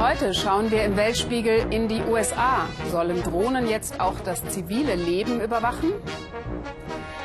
Heute 0.00 0.32
schauen 0.32 0.70
wir 0.70 0.84
im 0.84 0.96
Weltspiegel 0.96 1.72
in 1.72 1.88
die 1.88 2.00
USA. 2.02 2.68
Sollen 2.92 3.20
Drohnen 3.24 3.68
jetzt 3.68 3.98
auch 3.98 4.20
das 4.20 4.44
zivile 4.48 4.94
Leben 4.94 5.40
überwachen? 5.40 5.92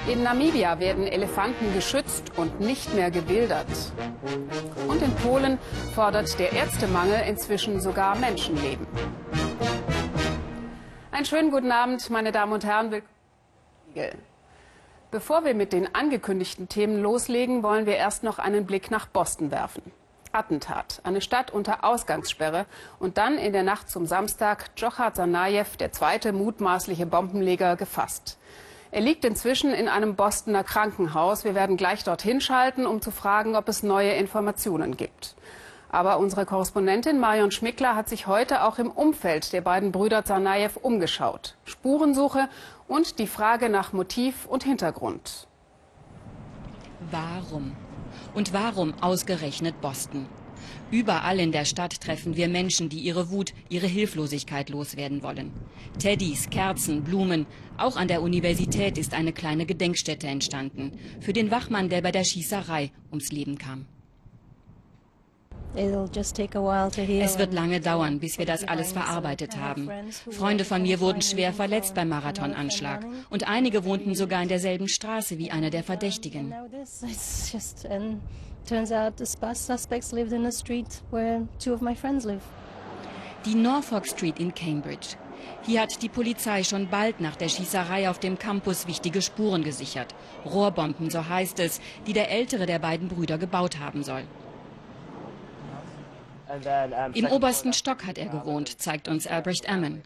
In 0.07 0.23
Namibia 0.23 0.79
werden 0.79 1.05
Elefanten 1.05 1.71
geschützt 1.75 2.31
und 2.35 2.59
nicht 2.59 2.95
mehr 2.95 3.11
gewildert. 3.11 3.67
Und 4.87 5.03
in 5.03 5.13
Polen 5.17 5.59
fordert 5.93 6.39
der 6.39 6.51
Ärztemangel 6.51 7.21
inzwischen 7.27 7.79
sogar 7.79 8.17
Menschenleben. 8.17 8.87
Einen 11.11 11.25
schönen 11.25 11.51
guten 11.51 11.71
Abend, 11.71 12.09
meine 12.09 12.31
Damen 12.31 12.53
und 12.53 12.65
Herren. 12.65 13.03
Bevor 15.11 15.45
wir 15.45 15.53
mit 15.53 15.73
den 15.73 15.93
angekündigten 15.93 16.69
Themen 16.69 16.99
loslegen, 17.03 17.61
wollen 17.61 17.85
wir 17.85 17.97
erst 17.97 18.23
noch 18.23 18.39
einen 18.39 18.65
Blick 18.65 18.89
nach 18.89 19.05
Boston 19.05 19.51
werfen. 19.51 19.83
Attentat, 20.33 20.99
eine 21.03 21.21
Stadt 21.21 21.51
unter 21.51 21.83
Ausgangssperre 21.83 22.65
und 22.99 23.17
dann 23.17 23.37
in 23.37 23.53
der 23.53 23.63
Nacht 23.63 23.89
zum 23.89 24.05
Samstag 24.05 24.75
Djokhar 24.75 25.13
Tsarnaev, 25.13 25.77
der 25.77 25.91
zweite 25.91 26.33
mutmaßliche 26.33 27.05
Bombenleger, 27.05 27.75
gefasst. 27.75 28.37
Er 28.91 29.01
liegt 29.01 29.25
inzwischen 29.25 29.73
in 29.73 29.87
einem 29.87 30.15
Bostoner 30.15 30.63
Krankenhaus. 30.63 31.43
Wir 31.43 31.55
werden 31.55 31.77
gleich 31.77 32.03
dorthin 32.03 32.41
schalten, 32.41 32.85
um 32.85 33.01
zu 33.01 33.09
fragen, 33.09 33.55
ob 33.55 33.67
es 33.67 33.81
neue 33.81 34.11
Informationen 34.11 34.97
gibt. 34.97 35.35
Aber 35.89 36.17
unsere 36.17 36.45
Korrespondentin 36.45 37.19
Marion 37.19 37.51
Schmickler 37.51 37.95
hat 37.95 38.09
sich 38.09 38.27
heute 38.27 38.63
auch 38.63 38.79
im 38.79 38.89
Umfeld 38.89 39.53
der 39.53 39.61
beiden 39.61 39.91
Brüder 39.91 40.23
Tsarnaev 40.23 40.77
umgeschaut. 40.81 41.55
Spurensuche 41.65 42.49
und 42.87 43.19
die 43.19 43.27
Frage 43.27 43.69
nach 43.69 43.93
Motiv 43.93 44.45
und 44.45 44.63
Hintergrund. 44.63 45.47
Warum? 47.11 47.75
Und 48.33 48.53
warum 48.53 48.93
ausgerechnet 49.01 49.79
Boston? 49.81 50.25
Überall 50.91 51.39
in 51.39 51.51
der 51.51 51.65
Stadt 51.65 52.01
treffen 52.01 52.35
wir 52.35 52.47
Menschen, 52.47 52.89
die 52.89 52.99
ihre 52.99 53.29
Wut, 53.29 53.53
ihre 53.69 53.87
Hilflosigkeit 53.87 54.69
loswerden 54.69 55.23
wollen. 55.23 55.51
Teddys, 55.99 56.49
Kerzen, 56.49 57.03
Blumen. 57.03 57.45
Auch 57.77 57.95
an 57.95 58.07
der 58.07 58.21
Universität 58.21 58.97
ist 58.97 59.13
eine 59.13 59.33
kleine 59.33 59.65
Gedenkstätte 59.65 60.27
entstanden. 60.27 60.91
Für 61.19 61.33
den 61.33 61.51
Wachmann, 61.51 61.89
der 61.89 62.01
bei 62.01 62.11
der 62.11 62.23
Schießerei 62.23 62.91
ums 63.11 63.31
Leben 63.31 63.57
kam. 63.57 63.85
Es 65.75 67.39
wird 67.39 67.53
lange 67.53 67.79
dauern, 67.79 68.19
bis 68.19 68.37
wir 68.37 68.45
das 68.45 68.67
alles 68.67 68.91
verarbeitet 68.91 69.57
haben. 69.57 69.89
Freunde 70.29 70.65
von 70.65 70.83
mir 70.83 70.99
wurden 70.99 71.21
schwer 71.21 71.51
verletzt 71.51 71.95
beim 71.95 72.09
Marathonanschlag 72.09 73.05
und 73.29 73.47
einige 73.47 73.83
wohnten 73.83 74.13
sogar 74.13 74.43
in 74.43 74.49
derselben 74.49 74.87
Straße 74.87 75.37
wie 75.39 75.49
einer 75.49 75.71
der 75.71 75.83
Verdächtigen. 75.83 76.53
Die 83.45 83.55
Norfolk 83.55 84.07
Street 84.07 84.39
in 84.39 84.53
Cambridge. 84.53 85.17
Hier 85.63 85.81
hat 85.81 86.01
die 86.01 86.09
Polizei 86.09 86.63
schon 86.63 86.87
bald 86.89 87.19
nach 87.19 87.35
der 87.35 87.49
Schießerei 87.49 88.09
auf 88.09 88.19
dem 88.19 88.37
Campus 88.37 88.87
wichtige 88.87 89.21
Spuren 89.21 89.63
gesichert. 89.63 90.13
Rohrbomben, 90.45 91.09
so 91.09 91.27
heißt 91.27 91.59
es, 91.59 91.81
die 92.07 92.13
der 92.13 92.31
ältere 92.31 92.65
der 92.65 92.79
beiden 92.79 93.09
Brüder 93.09 93.37
gebaut 93.37 93.79
haben 93.79 94.03
soll. 94.03 94.23
Im 97.13 97.25
obersten 97.25 97.73
Stock 97.73 98.05
hat 98.05 98.17
er 98.17 98.27
gewohnt, 98.27 98.81
zeigt 98.81 99.07
uns 99.07 99.27
Albrecht 99.27 99.69
Ammon. 99.69 100.01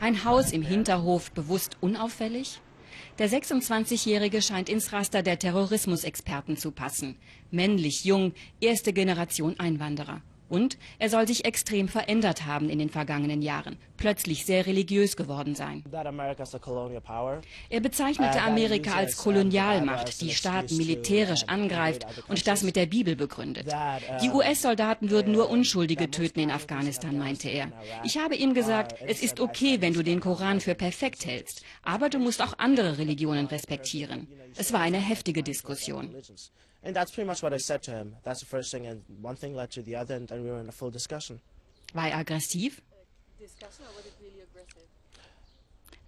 Ein 0.00 0.24
Haus 0.24 0.52
im 0.52 0.62
Hinterhof, 0.62 1.30
bewusst 1.32 1.76
unauffällig? 1.80 2.60
Der 3.18 3.28
26-Jährige 3.28 4.42
scheint 4.42 4.68
ins 4.68 4.92
Raster 4.92 5.22
der 5.22 5.38
Terrorismusexperten 5.38 6.56
zu 6.56 6.70
passen. 6.70 7.16
Männlich, 7.50 8.04
jung, 8.04 8.32
erste 8.60 8.92
Generation 8.92 9.58
Einwanderer. 9.58 10.22
Und 10.52 10.76
er 10.98 11.08
soll 11.08 11.26
sich 11.26 11.46
extrem 11.46 11.88
verändert 11.88 12.44
haben 12.44 12.68
in 12.68 12.78
den 12.78 12.90
vergangenen 12.90 13.40
Jahren, 13.40 13.78
plötzlich 13.96 14.44
sehr 14.44 14.66
religiös 14.66 15.16
geworden 15.16 15.54
sein. 15.54 15.82
Er 17.70 17.80
bezeichnete 17.80 18.42
Amerika 18.42 18.94
als 18.94 19.16
Kolonialmacht, 19.16 20.20
die 20.20 20.34
Staaten 20.34 20.76
militärisch 20.76 21.44
angreift 21.44 22.04
und 22.28 22.46
das 22.46 22.64
mit 22.64 22.76
der 22.76 22.84
Bibel 22.84 23.16
begründet. 23.16 23.72
Die 24.22 24.28
US-Soldaten 24.28 25.08
würden 25.08 25.32
nur 25.32 25.48
Unschuldige 25.48 26.10
töten 26.10 26.40
in 26.40 26.50
Afghanistan, 26.50 27.16
meinte 27.16 27.48
er. 27.48 27.72
Ich 28.04 28.18
habe 28.18 28.36
ihm 28.36 28.52
gesagt, 28.52 28.96
es 29.06 29.22
ist 29.22 29.40
okay, 29.40 29.80
wenn 29.80 29.94
du 29.94 30.02
den 30.02 30.20
Koran 30.20 30.60
für 30.60 30.74
perfekt 30.74 31.24
hältst, 31.24 31.62
aber 31.82 32.10
du 32.10 32.18
musst 32.18 32.42
auch 32.42 32.58
andere 32.58 32.98
Religionen 32.98 33.46
respektieren. 33.46 34.28
Es 34.54 34.74
war 34.74 34.80
eine 34.80 34.98
heftige 34.98 35.42
Diskussion. 35.42 36.14
And 36.84 36.96
that's 36.96 37.12
pretty 37.12 37.26
much 37.26 37.42
what 37.42 37.52
I 37.52 37.58
said 37.58 37.82
to 37.84 37.92
him. 37.92 38.16
That's 38.24 38.40
the 38.40 38.46
first 38.46 38.72
thing, 38.72 38.86
and 38.86 39.02
one 39.20 39.36
thing 39.36 39.54
led 39.54 39.70
to 39.72 39.82
the 39.82 39.94
other, 39.96 40.16
and 40.16 40.28
then 40.28 40.42
we 40.42 40.50
were 40.50 40.60
in 40.60 40.68
a 40.68 40.72
full 40.72 40.90
discussion. 40.90 41.40
War 41.94 42.08
er 42.08 42.18
aggressiv? 42.18 42.82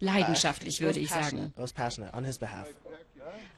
Leidenschaftlich, 0.00 0.80
würde 0.80 1.00
ich 1.00 1.10
sagen. 1.10 1.52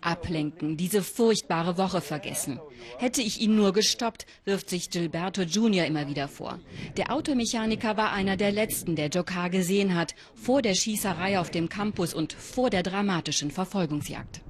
Ablenken, 0.00 0.76
diese 0.76 1.02
furchtbare 1.02 1.76
Woche 1.76 2.00
vergessen. 2.00 2.60
Hätte 2.98 3.22
ich 3.22 3.40
ihn 3.40 3.56
nur 3.56 3.72
gestoppt, 3.72 4.26
wirft 4.44 4.70
sich 4.70 4.90
Gilberto 4.90 5.42
Jr. 5.42 5.86
immer 5.86 6.06
wieder 6.06 6.28
vor. 6.28 6.60
Der 6.96 7.10
Automechaniker 7.12 7.96
war 7.96 8.12
einer 8.12 8.36
der 8.36 8.52
letzten, 8.52 8.94
der 8.94 9.08
Jokar 9.08 9.50
gesehen 9.50 9.94
hat, 9.94 10.14
vor 10.34 10.62
der 10.62 10.74
Schießerei 10.74 11.40
auf 11.40 11.50
dem 11.50 11.68
Campus 11.68 12.14
und 12.14 12.32
vor 12.32 12.70
der 12.70 12.82
dramatischen 12.84 13.50
Verfolgungsjagd. 13.50 14.42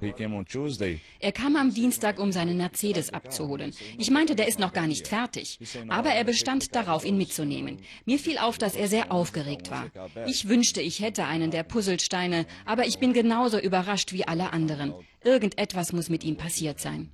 Er 0.00 1.32
kam 1.32 1.56
am 1.56 1.72
Dienstag, 1.72 2.18
um 2.18 2.32
seinen 2.32 2.56
Mercedes 2.56 3.12
abzuholen. 3.12 3.72
Ich 3.98 4.10
meinte, 4.10 4.34
der 4.34 4.48
ist 4.48 4.58
noch 4.58 4.72
gar 4.72 4.86
nicht 4.86 5.08
fertig. 5.08 5.58
Aber 5.88 6.10
er 6.10 6.24
bestand 6.24 6.74
darauf, 6.74 7.04
ihn 7.04 7.16
mitzunehmen. 7.16 7.78
Mir 8.04 8.18
fiel 8.18 8.38
auf, 8.38 8.58
dass 8.58 8.76
er 8.76 8.88
sehr 8.88 9.10
aufgeregt 9.10 9.70
war. 9.70 9.90
Ich 10.26 10.48
wünschte, 10.48 10.80
ich 10.80 11.00
hätte 11.00 11.24
einen 11.24 11.50
der 11.50 11.62
Puzzlesteine, 11.62 12.46
aber 12.64 12.86
ich 12.86 12.98
bin 12.98 13.12
genauso 13.12 13.58
überrascht 13.58 14.12
wie 14.12 14.26
alle 14.26 14.52
anderen. 14.52 14.94
Irgendetwas 15.24 15.92
muss 15.92 16.10
mit 16.10 16.24
ihm 16.24 16.36
passiert 16.36 16.80
sein. 16.80 17.10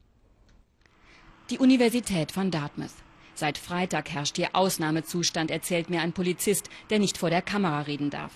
Die 1.50 1.58
Universität 1.58 2.32
von 2.32 2.50
Dartmouth. 2.50 2.94
Seit 3.34 3.58
Freitag 3.58 4.10
herrscht 4.10 4.36
hier 4.36 4.50
Ausnahmezustand, 4.54 5.50
erzählt 5.50 5.88
mir 5.88 6.00
ein 6.00 6.12
Polizist, 6.12 6.68
der 6.90 6.98
nicht 6.98 7.16
vor 7.18 7.30
der 7.30 7.42
Kamera 7.42 7.82
reden 7.82 8.10
darf. 8.10 8.32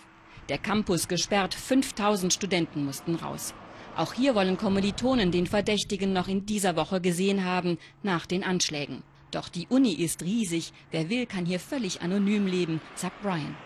Der 0.48 0.58
Campus 0.58 1.08
gesperrt, 1.08 1.54
5000 1.54 2.32
Studenten 2.32 2.84
mussten 2.84 3.16
raus. 3.16 3.52
Auch 3.96 4.12
hier 4.12 4.34
wollen 4.34 4.58
Kommilitonen 4.58 5.30
den 5.30 5.46
Verdächtigen 5.46 6.12
noch 6.12 6.28
in 6.28 6.44
dieser 6.44 6.76
Woche 6.76 7.00
gesehen 7.00 7.44
haben, 7.44 7.78
nach 8.02 8.26
den 8.26 8.44
Anschlägen. 8.44 9.02
Doch 9.30 9.48
die 9.48 9.66
Uni 9.68 9.92
ist 9.92 10.22
riesig. 10.22 10.72
Wer 10.90 11.08
will, 11.08 11.24
kann 11.24 11.46
hier 11.46 11.58
völlig 11.58 12.02
anonym 12.02 12.46
leben, 12.46 12.80
sagt 12.94 13.22
Brian. 13.22 13.56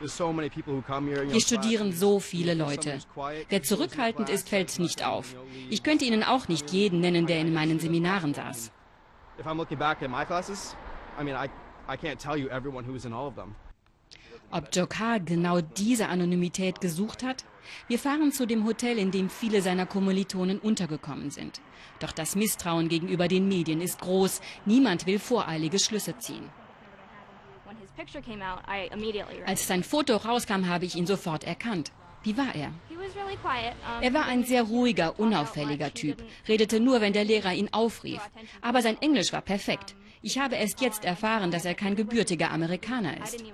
Hier 0.00 1.40
studieren 1.40 1.92
so 1.92 2.18
viele 2.18 2.54
Leute. 2.54 2.98
Wer 3.48 3.62
zurückhaltend 3.62 4.28
ist, 4.28 4.48
fällt 4.48 4.78
nicht 4.80 5.06
auf. 5.06 5.36
Ich 5.70 5.82
könnte 5.82 6.04
Ihnen 6.04 6.24
auch 6.24 6.48
nicht 6.48 6.70
jeden 6.72 7.00
nennen, 7.00 7.26
der 7.26 7.40
in 7.40 7.54
meinen 7.54 7.78
Seminaren 7.78 8.34
saß. 8.34 8.72
Ob 14.50 14.68
Jokar 14.74 15.20
genau 15.20 15.60
diese 15.60 16.08
Anonymität 16.08 16.80
gesucht 16.80 17.22
hat? 17.22 17.44
Wir 17.88 17.98
fahren 17.98 18.32
zu 18.32 18.46
dem 18.46 18.66
Hotel, 18.66 18.98
in 18.98 19.10
dem 19.10 19.28
viele 19.30 19.62
seiner 19.62 19.86
Kommilitonen 19.86 20.58
untergekommen 20.58 21.30
sind. 21.30 21.60
Doch 22.00 22.12
das 22.12 22.36
Misstrauen 22.36 22.88
gegenüber 22.88 23.28
den 23.28 23.48
Medien 23.48 23.80
ist 23.80 24.00
groß. 24.00 24.40
Niemand 24.64 25.06
will 25.06 25.18
voreilige 25.18 25.78
Schlüsse 25.78 26.18
ziehen. 26.18 26.48
Als 29.46 29.66
sein 29.66 29.84
Foto 29.84 30.16
rauskam, 30.16 30.66
habe 30.66 30.84
ich 30.84 30.96
ihn 30.96 31.06
sofort 31.06 31.44
erkannt. 31.44 31.92
Wie 32.22 32.36
war 32.36 32.54
er? 32.54 32.72
Er 34.00 34.14
war 34.14 34.24
ein 34.24 34.44
sehr 34.44 34.62
ruhiger, 34.62 35.18
unauffälliger 35.20 35.92
Typ, 35.92 36.24
redete 36.48 36.80
nur, 36.80 37.00
wenn 37.02 37.12
der 37.12 37.24
Lehrer 37.24 37.52
ihn 37.52 37.68
aufrief. 37.72 38.20
Aber 38.62 38.80
sein 38.80 39.00
Englisch 39.00 39.32
war 39.32 39.42
perfekt. 39.42 39.94
Ich 40.22 40.38
habe 40.38 40.56
erst 40.56 40.80
jetzt 40.80 41.04
erfahren, 41.04 41.50
dass 41.50 41.66
er 41.66 41.74
kein 41.74 41.96
gebürtiger 41.96 42.50
Amerikaner 42.50 43.22
ist 43.22 43.44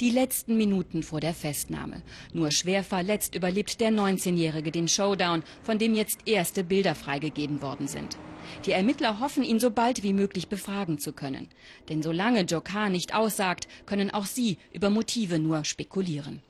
die 0.00 0.10
letzten 0.10 0.56
Minuten 0.56 1.02
vor 1.02 1.20
der 1.20 1.34
Festnahme. 1.34 2.02
Nur 2.32 2.50
schwer 2.50 2.82
verletzt 2.82 3.34
überlebt 3.34 3.80
der 3.80 3.90
19-Jährige 3.90 4.70
den 4.70 4.88
Showdown, 4.88 5.42
von 5.62 5.78
dem 5.78 5.94
jetzt 5.94 6.26
erste 6.26 6.64
Bilder 6.64 6.94
freigegeben 6.94 7.62
worden 7.62 7.86
sind. 7.86 8.16
Die 8.66 8.72
Ermittler 8.72 9.20
hoffen, 9.20 9.42
ihn 9.42 9.60
so 9.60 9.70
bald 9.70 10.02
wie 10.02 10.12
möglich 10.12 10.48
befragen 10.48 10.98
zu 10.98 11.12
können. 11.12 11.48
Denn 11.88 12.02
solange 12.02 12.42
Jokar 12.42 12.90
nicht 12.90 13.14
aussagt, 13.14 13.68
können 13.86 14.10
auch 14.10 14.26
sie 14.26 14.58
über 14.72 14.90
Motive 14.90 15.38
nur 15.38 15.64
spekulieren. 15.64 16.42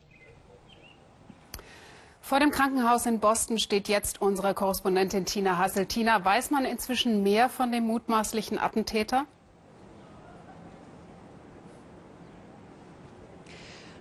Vor 2.21 2.41
dem 2.41 2.51
Krankenhaus 2.51 3.05
in 3.05 3.21
Boston 3.21 3.59
steht 3.59 3.87
jetzt 3.87 4.23
unsere 4.23 4.55
Korrespondentin 4.55 5.27
Tina 5.27 5.59
Hassel. 5.59 5.85
Tina, 5.85 6.25
weiß 6.25 6.51
man 6.51 6.65
inzwischen 6.65 7.23
mehr 7.23 7.51
von 7.51 7.71
dem 7.71 7.85
mutmaßlichen 7.85 8.59
Attentäter? 8.59 9.27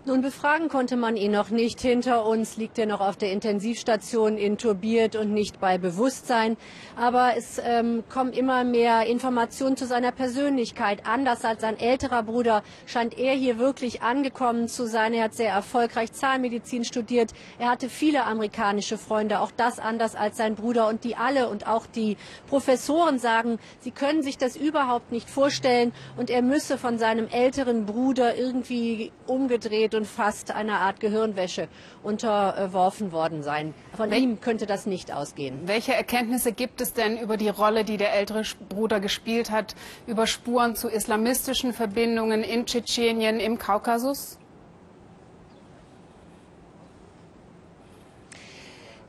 Nun 0.05 0.21
befragen 0.21 0.67
konnte 0.67 0.97
man 0.97 1.15
ihn 1.15 1.31
noch 1.31 1.49
nicht. 1.49 1.79
Hinter 1.79 2.25
uns 2.25 2.57
liegt 2.57 2.77
er 2.77 2.87
noch 2.87 2.99
auf 2.99 3.15
der 3.15 3.31
Intensivstation 3.31 4.37
intubiert 4.37 5.15
und 5.15 5.33
nicht 5.33 5.61
bei 5.61 5.77
Bewusstsein. 5.77 6.57
Aber 6.97 7.37
es 7.37 7.57
ähm, 7.63 8.03
kommen 8.09 8.33
immer 8.33 8.65
mehr 8.65 9.05
Informationen 9.05 9.77
zu 9.77 9.85
seiner 9.85 10.11
Persönlichkeit. 10.11 11.07
Anders 11.07 11.45
als 11.45 11.61
sein 11.61 11.79
älterer 11.79 12.23
Bruder 12.23 12.63
scheint 12.85 13.17
er 13.17 13.33
hier 13.33 13.59
wirklich 13.59 14.01
angekommen 14.01 14.67
zu 14.67 14.87
sein. 14.87 15.13
Er 15.13 15.23
hat 15.23 15.35
sehr 15.35 15.53
erfolgreich 15.53 16.11
Zahnmedizin 16.11 16.83
studiert. 16.83 17.31
Er 17.57 17.69
hatte 17.69 17.87
viele 17.87 18.25
amerikanische 18.25 18.97
Freunde. 18.97 19.39
Auch 19.39 19.51
das 19.55 19.79
anders 19.79 20.17
als 20.17 20.35
sein 20.35 20.55
Bruder. 20.55 20.89
Und 20.89 21.05
die 21.05 21.15
alle 21.15 21.47
und 21.47 21.65
auch 21.65 21.85
die 21.85 22.17
Professoren 22.47 23.19
sagen, 23.19 23.57
sie 23.79 23.91
können 23.91 24.21
sich 24.21 24.37
das 24.37 24.57
überhaupt 24.57 25.13
nicht 25.13 25.29
vorstellen. 25.29 25.93
Und 26.17 26.29
er 26.29 26.41
müsse 26.41 26.77
von 26.77 26.97
seinem 26.97 27.29
älteren 27.29 27.85
Bruder 27.85 28.35
irgendwie 28.35 29.13
umgedreht 29.27 29.92
und 29.93 30.05
fast 30.05 30.51
einer 30.51 30.79
Art 30.79 30.99
Gehirnwäsche 30.99 31.67
unterworfen 32.03 33.11
worden 33.11 33.43
sein. 33.43 33.73
Von 33.95 34.11
Wel 34.11 34.21
ihm 34.21 34.41
könnte 34.41 34.65
das 34.65 34.85
nicht 34.85 35.13
ausgehen. 35.13 35.61
Welche 35.65 35.93
Erkenntnisse 35.93 36.51
gibt 36.51 36.81
es 36.81 36.93
denn 36.93 37.17
über 37.17 37.37
die 37.37 37.49
Rolle, 37.49 37.83
die 37.83 37.97
der 37.97 38.13
ältere 38.13 38.43
Bruder 38.69 38.99
gespielt 38.99 39.51
hat, 39.51 39.75
über 40.07 40.27
Spuren 40.27 40.75
zu 40.75 40.87
islamistischen 40.87 41.73
Verbindungen 41.73 42.43
in 42.43 42.65
Tschetschenien, 42.65 43.39
im 43.39 43.57
Kaukasus? 43.57 44.37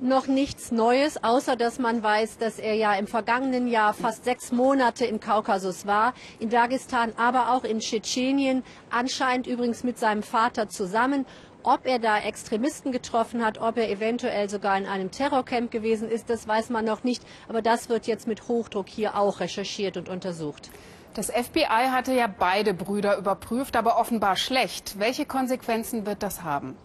Noch 0.00 0.26
nichts 0.26 0.70
Neues, 0.72 1.22
außer 1.22 1.56
dass 1.56 1.78
man 1.78 2.02
weiß, 2.02 2.38
dass 2.38 2.58
er 2.58 2.74
ja 2.74 2.94
im 2.94 3.06
vergangenen 3.06 3.68
Jahr 3.68 3.94
fast 3.94 4.24
sechs 4.24 4.52
Monate 4.52 5.04
im 5.04 5.20
Kaukasus 5.20 5.86
war, 5.86 6.14
in 6.38 6.50
Dagestan, 6.50 7.12
aber 7.16 7.52
auch 7.52 7.64
in 7.64 7.80
Tschetschenien, 7.80 8.62
anscheinend 8.90 9.46
übrigens 9.46 9.84
mit 9.84 9.98
seinem 9.98 10.22
Vater 10.22 10.68
zusammen. 10.68 11.26
Ob 11.62 11.86
er 11.86 11.98
da 11.98 12.18
Extremisten 12.18 12.92
getroffen 12.92 13.42
hat, 13.42 13.58
ob 13.58 13.78
er 13.78 13.90
eventuell 13.90 14.50
sogar 14.50 14.76
in 14.76 14.84
einem 14.84 15.10
Terrorcamp 15.10 15.70
gewesen 15.70 16.10
ist, 16.10 16.28
das 16.28 16.46
weiß 16.46 16.68
man 16.68 16.84
noch 16.84 17.04
nicht. 17.04 17.22
Aber 17.48 17.62
das 17.62 17.88
wird 17.88 18.06
jetzt 18.06 18.28
mit 18.28 18.48
Hochdruck 18.48 18.88
hier 18.88 19.16
auch 19.16 19.40
recherchiert 19.40 19.96
und 19.96 20.10
untersucht. 20.10 20.70
Das 21.14 21.30
FBI 21.30 21.88
hatte 21.90 22.12
ja 22.12 22.26
beide 22.26 22.74
Brüder 22.74 23.16
überprüft, 23.16 23.76
aber 23.76 23.98
offenbar 23.98 24.36
schlecht. 24.36 24.98
Welche 24.98 25.24
Konsequenzen 25.24 26.04
wird 26.04 26.22
das 26.22 26.42
haben? 26.42 26.76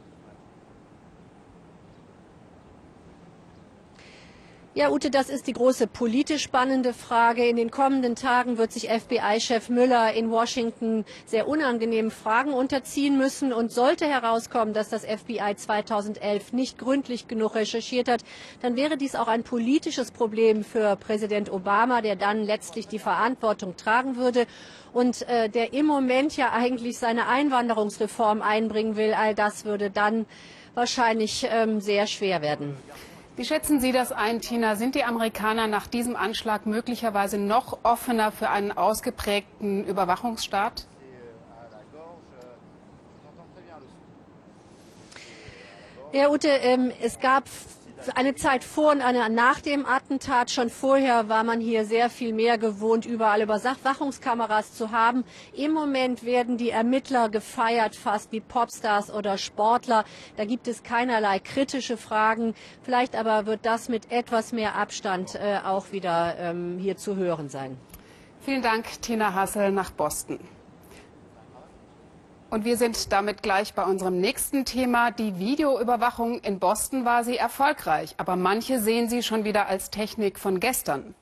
Ja, 4.80 4.92
Ute, 4.92 5.12
das 5.12 5.28
ist 5.28 5.48
die 5.48 5.52
große 5.52 5.88
politisch 5.88 6.42
spannende 6.42 6.94
Frage. 6.94 7.46
In 7.46 7.58
den 7.58 7.70
kommenden 7.70 8.16
Tagen 8.16 8.58
wird 8.58 8.72
sich 8.72 8.88
FBI-Chef 8.88 9.68
Müller 9.68 10.14
in 10.14 10.32
Washington 10.32 11.04
sehr 11.26 11.50
unangenehmen 11.50 12.12
Fragen 12.12 12.54
unterziehen 12.54 13.18
müssen. 13.18 13.52
Und 13.52 13.74
sollte 13.74 14.06
herauskommen, 14.06 14.74
dass 14.74 14.88
das 14.88 15.04
FBI 15.04 15.58
2011 15.58 16.54
nicht 16.54 16.78
gründlich 16.78 17.28
genug 17.28 17.56
recherchiert 17.56 18.08
hat, 18.08 18.22
dann 18.62 18.78
wäre 18.78 18.96
dies 18.96 19.16
auch 19.16 19.28
ein 19.28 19.44
politisches 19.44 20.12
Problem 20.12 20.64
für 20.64 20.96
Präsident 20.96 21.52
Obama, 21.52 22.00
der 22.00 22.16
dann 22.16 22.42
letztlich 22.42 22.88
die 22.88 23.00
Verantwortung 23.00 23.76
tragen 23.76 24.16
würde 24.16 24.48
und 24.94 25.28
äh, 25.28 25.50
der 25.50 25.74
im 25.74 25.88
Moment 25.88 26.38
ja 26.38 26.54
eigentlich 26.54 27.00
seine 27.00 27.28
Einwanderungsreform 27.28 28.42
einbringen 28.42 28.96
will. 28.96 29.14
All 29.14 29.36
das 29.36 29.66
würde 29.66 29.90
dann 29.90 30.26
wahrscheinlich 30.74 31.46
ähm, 31.52 31.82
sehr 31.82 32.08
schwer 32.08 32.42
werden. 32.42 32.78
Wie 33.40 33.46
schätzen 33.46 33.80
Sie 33.80 33.94
das 33.94 34.12
ein, 34.12 34.42
Tina? 34.42 34.76
Sind 34.76 34.96
die 34.96 35.06
Amerikaner 35.06 35.68
nach 35.68 35.88
diesem 35.88 36.18
Anschlag 36.18 36.66
möglicherweise 36.66 37.38
noch 37.38 37.80
offener 37.84 38.34
für 38.34 38.50
einen 38.50 38.74
ausgeprägten 38.74 39.86
Überwachungsstaat? 39.86 40.86
Ja, 46.12 46.30
Ute, 46.30 46.50
ähm, 46.50 46.92
es 47.02 47.22
gab 47.22 47.46
eine 48.16 48.36
Zeit 48.36 48.64
vor 48.64 48.92
und 48.92 49.02
eine 49.02 49.30
nach 49.30 49.60
dem 49.62 49.86
Attentat. 49.86 50.52
Schon 50.52 50.70
vorher 50.70 51.30
war 51.30 51.44
man 51.44 51.60
hier 51.60 51.86
sehr 51.86 52.10
viel 52.10 52.34
mehr 52.34 52.58
gewohnt, 52.58 53.06
überall 53.06 53.42
Überwachungskameras 53.42 54.74
zu 54.74 54.92
haben. 54.92 55.24
Im 55.54 55.72
Moment 55.72 56.24
werden 56.24 56.58
die 56.58 56.70
Ermittler 56.70 57.30
gefeiert, 57.30 57.96
fast 57.96 58.32
wie 58.32 58.40
Popstars 58.40 59.12
oder 59.12 59.38
Sportler. 59.38 60.06
Da 60.38 60.46
gibt 60.46 60.68
es 60.68 60.84
keinerlei 60.84 61.40
kritische 61.40 61.98
Fragen. 61.98 62.54
Vielleicht 62.84 63.16
aber 63.16 63.46
wird 63.46 63.66
das 63.66 63.90
mit 63.90 64.12
etwas 64.12 64.52
mehr 64.52 64.76
Abstand 64.76 65.36
äh, 65.36 65.60
auch 65.66 65.92
wieder 65.92 66.36
ähm, 66.40 66.78
hier 66.80 66.98
zu 66.98 67.16
hören 67.16 67.50
sein. 67.50 67.78
Vielen 68.42 68.62
Dank, 68.62 68.86
Tina 69.02 69.34
Hassel 69.34 69.72
nach 69.72 69.92
Boston. 69.92 70.40
Und 72.50 72.66
wir 72.66 72.78
sind 72.78 73.12
damit 73.12 73.44
gleich 73.44 73.76
bei 73.76 73.84
unserem 73.84 74.20
nächsten 74.20 74.66
Thema. 74.66 75.12
Die 75.12 75.38
Videoüberwachung 75.38 76.40
in 76.40 76.58
Boston 76.58 77.06
war 77.06 77.24
sie 77.24 77.38
erfolgreich, 77.38 78.16
aber 78.18 78.36
manche 78.36 78.80
sehen 78.80 79.08
sie 79.08 79.22
schon 79.22 79.44
wieder 79.44 79.68
als 79.68 79.92
Technik 79.92 80.40
von 80.40 80.60
gestern. 80.60 81.14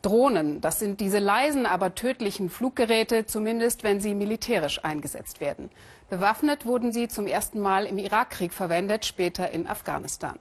Drohnen, 0.00 0.62
das 0.62 0.78
sind 0.78 1.00
diese 1.00 1.18
leisen, 1.18 1.66
aber 1.66 1.94
tödlichen 1.94 2.48
Fluggeräte, 2.48 3.26
zumindest 3.26 3.84
wenn 3.84 4.00
sie 4.00 4.14
militärisch 4.14 4.82
eingesetzt 4.82 5.42
werden. 5.42 5.68
Bewaffnet 6.08 6.64
wurden 6.64 6.92
sie 6.92 7.08
zum 7.08 7.26
ersten 7.26 7.60
Mal 7.60 7.84
im 7.84 7.98
Irakkrieg 7.98 8.54
verwendet, 8.54 9.04
später 9.04 9.50
in 9.50 9.66
Afghanistan. 9.66 10.38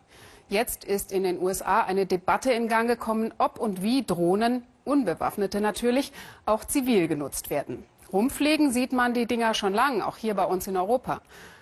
Jetzt 0.48 0.86
ist 0.86 1.12
in 1.12 1.24
den 1.24 1.42
USA 1.42 1.82
eine 1.82 2.06
Debatte 2.06 2.54
in 2.54 2.70
Gang 2.70 2.88
gekommen, 2.88 3.34
ob 3.38 3.60
und 3.60 3.84
wie 3.84 4.06
Drohnen, 4.06 4.64
unbewaffnete 4.86 5.60
natürlich, 5.60 6.14
auch 6.46 6.64
zivil 6.64 7.10
genutzt 7.10 7.50
werden. 7.50 7.84
Rumfliegen 8.12 8.72
sieht 8.72 8.92
man 8.92 9.14
die 9.14 9.28
Dinger 9.28 9.54
schon 9.54 9.74
lang, 9.74 10.02
auch 10.02 10.18
hier 10.18 10.34
bei 10.34 10.46
uns 10.46 10.68
in 10.68 10.78
Europa. 10.78 11.22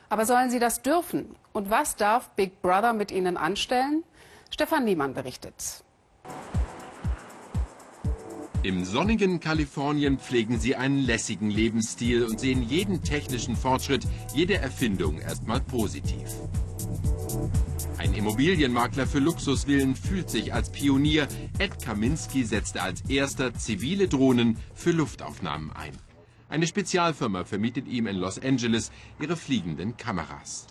Aber 0.10 0.26
sollen 0.26 0.50
sie 0.50 0.60
das 0.60 0.82
dürfen? 0.82 1.36
Und 1.52 1.70
was 1.70 1.96
darf 1.96 2.30
Big 2.32 2.62
Brother 2.62 2.94
mit 2.94 3.12
ihnen 3.12 3.36
anstellen? 3.36 4.04
Stefan 4.50 4.86
Niemann 4.86 5.14
berichtet. 5.14 5.84
Im 8.64 8.86
sonnigen 8.86 9.40
Kalifornien 9.40 10.18
pflegen 10.18 10.60
sie 10.60 10.76
einen 10.76 11.00
lässigen 11.00 11.50
Lebensstil 11.50 12.24
und 12.24 12.40
sehen 12.40 12.64
jeden 12.64 13.04
technischen 13.04 13.56
Fortschritt, 13.56 14.06
jede 14.34 14.56
Erfindung 14.56 15.20
erstmal 15.20 15.62
positiv. 15.62 16.34
Ein 17.98 18.14
Immobilienmakler 18.14 19.06
für 19.06 19.20
Luxusvillen 19.20 19.96
fühlt 19.96 20.30
sich 20.30 20.54
als 20.54 20.72
Pionier. 20.72 21.28
Ed 21.60 21.82
Kaminski 21.84 22.44
setzte 22.44 22.82
als 22.82 23.02
erster 23.10 23.54
zivile 23.54 24.08
Drohnen 24.08 24.58
für 24.74 24.92
Luftaufnahmen 24.92 25.72
ein. 25.72 25.94
Eine 26.50 26.66
Spezialfirma 26.66 27.44
vermietet 27.44 27.88
ihm 27.88 28.08
in 28.08 28.16
Los 28.16 28.42
Angeles 28.42 28.92
ihre 29.20 29.36
fliegenden 29.36 29.98
Kameras. 29.98 30.68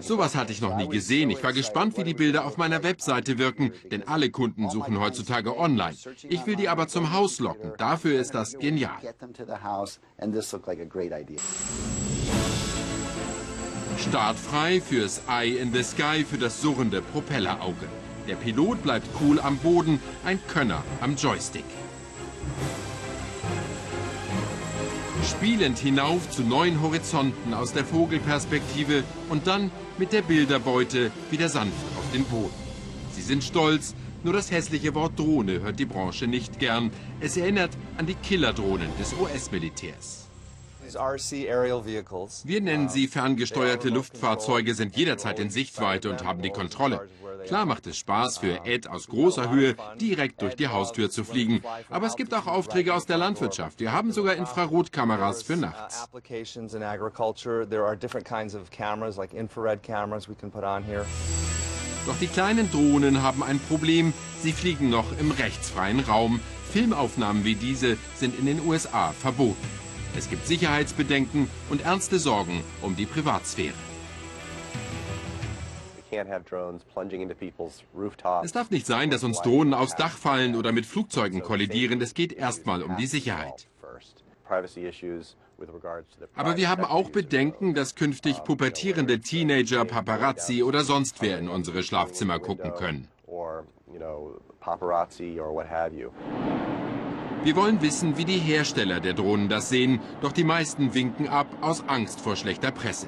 Sowas 0.00 0.34
hatte 0.34 0.52
ich 0.52 0.62
noch 0.62 0.76
nie 0.76 0.88
gesehen. 0.88 1.30
Ich 1.30 1.44
war 1.44 1.52
gespannt, 1.52 1.98
wie 1.98 2.04
die 2.04 2.14
Bilder 2.14 2.46
auf 2.46 2.56
meiner 2.56 2.82
Webseite 2.82 3.36
wirken, 3.36 3.72
denn 3.90 4.08
alle 4.08 4.30
Kunden 4.30 4.70
suchen 4.70 4.98
heutzutage 4.98 5.56
online. 5.56 5.94
Ich 6.28 6.46
will 6.46 6.56
die 6.56 6.68
aber 6.68 6.88
zum 6.88 7.12
Haus 7.12 7.38
locken. 7.38 7.72
Dafür 7.76 8.18
ist 8.18 8.34
das 8.34 8.58
genial. 8.58 8.96
Startfrei 13.98 14.80
fürs 14.80 15.22
Eye 15.28 15.56
in 15.58 15.72
the 15.72 15.82
Sky 15.82 16.24
für 16.24 16.38
das 16.38 16.60
surrende 16.60 17.02
Propellerauge. 17.02 17.86
Der 18.26 18.36
Pilot 18.36 18.82
bleibt 18.82 19.06
cool 19.20 19.38
am 19.38 19.58
Boden, 19.58 20.00
ein 20.24 20.40
Könner 20.48 20.82
am 21.00 21.14
Joystick. 21.16 21.64
Spielend 25.26 25.78
hinauf 25.78 26.30
zu 26.30 26.42
neuen 26.42 26.80
Horizonten 26.80 27.52
aus 27.52 27.72
der 27.72 27.84
Vogelperspektive 27.84 29.02
und 29.28 29.46
dann 29.46 29.70
mit 29.98 30.12
der 30.12 30.22
Bilderbeute 30.22 31.10
wieder 31.30 31.48
sanft 31.48 31.74
auf 31.98 32.12
den 32.12 32.24
Boden. 32.24 32.54
Sie 33.12 33.22
sind 33.22 33.42
stolz, 33.42 33.94
nur 34.22 34.32
das 34.32 34.50
hässliche 34.50 34.94
Wort 34.94 35.18
Drohne 35.18 35.60
hört 35.60 35.78
die 35.78 35.86
Branche 35.86 36.26
nicht 36.26 36.58
gern. 36.58 36.90
Es 37.20 37.36
erinnert 37.36 37.70
an 37.96 38.06
die 38.06 38.14
Killerdrohnen 38.14 38.88
des 38.98 39.14
US-Militärs. 39.14 40.25
Wir 42.44 42.60
nennen 42.60 42.88
sie 42.88 43.08
ferngesteuerte 43.08 43.88
Luftfahrzeuge, 43.88 44.74
sind 44.74 44.96
jederzeit 44.96 45.38
in 45.38 45.50
Sichtweite 45.50 46.10
und 46.10 46.24
haben 46.24 46.42
die 46.42 46.50
Kontrolle. 46.50 47.08
Klar 47.46 47.64
macht 47.64 47.86
es 47.86 47.96
Spaß 47.98 48.38
für 48.38 48.64
Ed 48.64 48.88
aus 48.88 49.06
großer 49.06 49.50
Höhe 49.50 49.76
direkt 50.00 50.42
durch 50.42 50.56
die 50.56 50.68
Haustür 50.68 51.10
zu 51.10 51.22
fliegen. 51.22 51.62
Aber 51.88 52.06
es 52.06 52.16
gibt 52.16 52.34
auch 52.34 52.46
Aufträge 52.46 52.92
aus 52.92 53.06
der 53.06 53.18
Landwirtschaft. 53.18 53.78
Wir 53.78 53.92
haben 53.92 54.10
sogar 54.10 54.34
Infrarotkameras 54.34 55.42
für 55.42 55.56
nachts. 55.56 56.08
Doch 62.06 62.18
die 62.20 62.28
kleinen 62.28 62.70
Drohnen 62.70 63.22
haben 63.22 63.42
ein 63.42 63.58
Problem. 63.58 64.12
Sie 64.40 64.52
fliegen 64.52 64.90
noch 64.90 65.06
im 65.18 65.30
rechtsfreien 65.30 66.00
Raum. 66.00 66.40
Filmaufnahmen 66.72 67.44
wie 67.44 67.54
diese 67.54 67.96
sind 68.16 68.38
in 68.38 68.46
den 68.46 68.64
USA 68.66 69.12
verboten. 69.12 69.85
Es 70.16 70.30
gibt 70.30 70.46
Sicherheitsbedenken 70.46 71.50
und 71.68 71.84
ernste 71.84 72.18
Sorgen 72.18 72.64
um 72.80 72.96
die 72.96 73.04
Privatsphäre. 73.04 73.74
Es 78.42 78.52
darf 78.52 78.70
nicht 78.70 78.86
sein, 78.86 79.10
dass 79.10 79.24
uns 79.24 79.42
Drohnen 79.42 79.74
aufs 79.74 79.94
Dach 79.96 80.16
fallen 80.16 80.56
oder 80.56 80.72
mit 80.72 80.86
Flugzeugen 80.86 81.42
kollidieren. 81.42 82.00
Es 82.00 82.14
geht 82.14 82.32
erstmal 82.32 82.82
um 82.82 82.96
die 82.96 83.06
Sicherheit. 83.06 83.68
Aber 86.34 86.56
wir 86.56 86.68
haben 86.70 86.84
auch 86.84 87.10
Bedenken, 87.10 87.74
dass 87.74 87.94
künftig 87.94 88.44
pubertierende 88.44 89.20
Teenager, 89.20 89.84
Paparazzi 89.84 90.62
oder 90.62 90.84
sonst 90.84 91.20
wer 91.20 91.38
in 91.38 91.48
unsere 91.48 91.82
Schlafzimmer 91.82 92.38
gucken 92.38 92.72
können. 92.74 93.08
Wir 97.46 97.54
wollen 97.54 97.80
wissen, 97.80 98.16
wie 98.16 98.24
die 98.24 98.40
Hersteller 98.40 98.98
der 98.98 99.12
Drohnen 99.12 99.48
das 99.48 99.68
sehen, 99.68 100.00
doch 100.20 100.32
die 100.32 100.42
meisten 100.42 100.94
winken 100.94 101.28
ab 101.28 101.46
aus 101.60 101.84
Angst 101.86 102.20
vor 102.20 102.34
schlechter 102.34 102.72
Presse. 102.72 103.06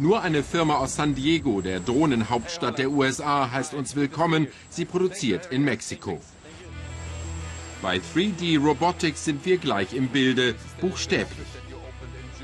Nur 0.00 0.22
eine 0.22 0.42
Firma 0.42 0.78
aus 0.78 0.96
San 0.96 1.14
Diego, 1.14 1.60
der 1.60 1.78
Drohnenhauptstadt 1.78 2.80
der 2.80 2.90
USA, 2.90 3.48
heißt 3.52 3.74
uns 3.74 3.94
willkommen. 3.94 4.48
Sie 4.70 4.86
produziert 4.86 5.52
in 5.52 5.62
Mexiko. 5.62 6.18
Bei 7.80 7.98
3D 7.98 8.58
Robotics 8.58 9.24
sind 9.24 9.46
wir 9.46 9.56
gleich 9.56 9.94
im 9.94 10.08
Bilde, 10.08 10.56
buchstäblich. 10.80 11.46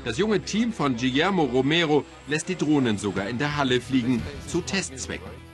Das 0.05 0.17
junge 0.17 0.39
Team 0.39 0.71
von 0.71 0.95
Guillermo 0.95 1.43
Romero 1.43 2.05
lässt 2.29 2.47
die 2.47 2.55
Drohnen 2.55 2.97
sogar 2.97 3.27
in 3.27 3.37
der 3.37 3.57
Halle 3.57 3.81
fliegen, 3.81 4.23
zu 4.47 4.61
Testzwecken. 4.61 5.52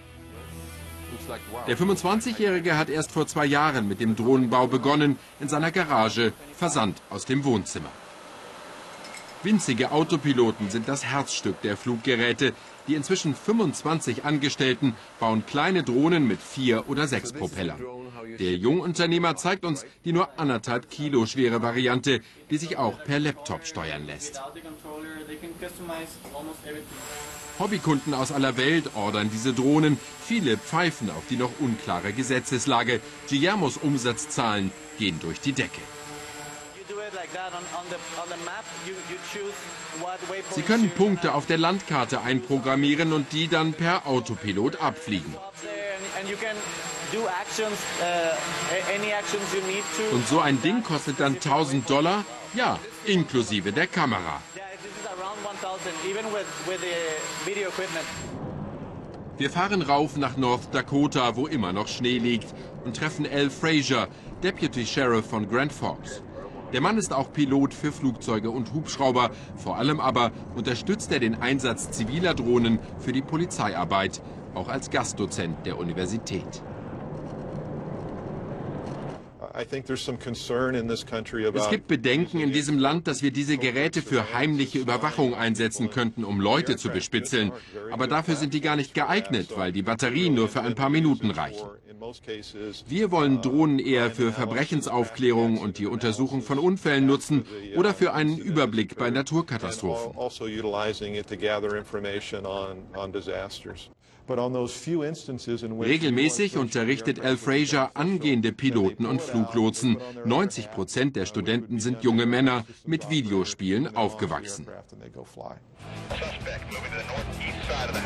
Der 1.68 1.78
25-Jährige 1.78 2.78
hat 2.78 2.90
erst 2.90 3.12
vor 3.12 3.28
zwei 3.28 3.46
Jahren 3.46 3.88
mit 3.88 4.00
dem 4.00 4.16
Drohnenbau 4.16 4.68
begonnen, 4.68 5.18
in 5.40 5.50
seiner 5.50 5.72
Garage, 5.72 6.34
versandt 6.56 7.02
aus 7.10 7.26
dem 7.26 7.44
Wohnzimmer. 7.44 7.92
Winzige 9.42 9.92
Autopiloten 9.92 10.70
sind 10.70 10.90
das 10.90 11.06
Herzstück 11.06 11.62
der 11.62 11.78
Fluggeräte. 11.78 12.54
Die 12.88 12.96
inzwischen 12.96 13.34
25 13.34 14.26
Angestellten 14.26 14.96
bauen 15.20 15.46
kleine 15.46 15.84
Drohnen 15.84 16.28
mit 16.28 16.42
vier 16.42 16.90
oder 16.90 17.08
sechs 17.08 17.32
Propellern. 17.32 17.82
Der 18.38 18.56
Jungunternehmer 18.56 19.38
zeigt 19.38 19.64
uns 19.64 19.86
die 20.04 20.12
nur 20.12 20.38
anderthalb 20.38 20.90
Kilo 20.90 21.26
schwere 21.26 21.62
Variante, 21.62 22.20
die 22.50 22.58
sich 22.58 22.78
auch 22.78 23.02
per 23.06 23.20
Laptop 23.20 23.66
steuern 23.66 24.06
lässt. 24.06 24.42
Hobbykunden 27.60 28.14
aus 28.14 28.32
aller 28.32 28.58
Welt 28.58 28.96
ordern 28.96 29.30
diese 29.32 29.54
Drohnen. 29.54 30.00
Viele 30.26 30.58
pfeifen 30.58 31.10
auf 31.10 31.24
die 31.30 31.36
noch 31.36 31.52
unklare 31.60 32.14
Gesetzeslage. 32.14 33.02
Guillermos 33.30 33.78
Umsatzzahlen 33.78 34.72
gehen 34.98 35.20
durch 35.20 35.42
die 35.42 35.54
Decke. 35.54 35.82
Sie 40.52 40.62
können 40.62 40.90
Punkte 40.92 41.34
auf 41.34 41.46
der 41.46 41.58
Landkarte 41.58 42.22
einprogrammieren 42.22 43.14
und 43.14 43.32
die 43.34 43.48
dann 43.48 43.74
per 43.74 44.08
Autopilot 44.08 44.82
abfliegen. 44.82 45.36
Uh, 50.12 50.16
und 50.16 50.28
so 50.28 50.40
ein 50.40 50.62
Ding 50.62 50.84
kostet 50.84 51.20
dann 51.20 51.36
1000 51.36 51.90
Dollar, 51.90 52.24
ja, 52.54 52.80
inklusive 53.06 53.72
der 53.72 53.88
Kamera. 53.88 54.42
Wir 59.38 59.50
fahren 59.50 59.82
rauf 59.82 60.18
nach 60.18 60.36
North 60.36 60.74
Dakota, 60.74 61.38
wo 61.38 61.48
immer 61.48 61.72
noch 61.72 61.88
Schnee 61.88 62.18
liegt, 62.18 62.54
und 62.84 62.98
treffen 62.98 63.26
Al 63.26 63.50
Fraser, 63.50 64.08
Deputy 64.44 64.86
Sheriff 64.86 65.28
von 65.28 65.48
Grand 65.48 65.72
Forks. 65.72 66.22
Der 66.74 66.82
Mann 66.82 66.98
ist 66.98 67.14
auch 67.14 67.32
Pilot 67.32 67.74
für 67.74 67.92
Flugzeuge 67.92 68.52
und 68.52 68.74
Hubschrauber. 68.74 69.32
Vor 69.56 69.78
allem 69.78 70.00
aber 70.00 70.32
unterstützt 70.56 71.12
er 71.12 71.20
den 71.20 71.42
Einsatz 71.42 71.90
ziviler 71.92 72.34
Drohnen 72.34 72.80
für 73.00 73.12
die 73.12 73.22
Polizeiarbeit, 73.22 74.22
auch 74.54 74.68
als 74.68 74.90
Gastdozent 74.90 75.66
der 75.66 75.78
Universität. 75.78 76.62
Es 81.54 81.70
gibt 81.70 81.88
Bedenken 81.88 82.40
in 82.40 82.52
diesem 82.52 82.80
Land, 82.80 83.08
dass 83.08 83.22
wir 83.22 83.32
diese 83.32 83.58
Geräte 83.58 84.02
für 84.02 84.34
heimliche 84.34 84.80
Überwachung 84.80 85.36
einsetzen 85.36 85.90
könnten, 85.90 86.24
um 86.24 86.40
Leute 86.40 86.78
zu 86.78 86.90
bespitzeln. 86.90 87.52
Aber 87.92 88.08
dafür 88.08 88.36
sind 88.36 88.54
die 88.54 88.62
gar 88.62 88.76
nicht 88.76 88.94
geeignet, 88.94 89.50
weil 89.56 89.72
die 89.72 89.82
Batterien 89.82 90.34
nur 90.34 90.48
für 90.48 90.62
ein 90.62 90.76
paar 90.76 90.90
Minuten 90.90 91.32
reichen. 91.32 91.68
Wir 92.88 93.12
wollen 93.12 93.42
Drohnen 93.42 93.80
eher 93.80 94.10
für 94.10 94.32
Verbrechensaufklärung 94.32 95.58
und 95.58 95.78
die 95.80 95.88
Untersuchung 95.88 96.42
von 96.42 96.58
Unfällen 96.58 97.06
nutzen 97.06 97.46
oder 97.76 97.94
für 97.94 98.14
einen 98.14 98.38
Überblick 98.38 98.96
bei 98.96 99.10
Naturkatastrophen. 99.10 100.16
Also 104.30 105.82
Regelmäßig 105.82 106.58
unterrichtet 106.58 107.20
Al 107.20 107.38
Fraser 107.38 107.92
angehende 107.96 108.52
Piloten 108.52 109.06
und 109.06 109.22
Fluglotsen. 109.22 109.98
90 110.26 110.72
Prozent 110.72 111.16
der 111.16 111.26
Studenten 111.26 111.80
sind 111.80 112.04
junge 112.04 112.26
Männer 112.26 112.66
mit 112.86 113.10
Videospielen 113.10 113.96
aufgewachsen. 113.96 114.68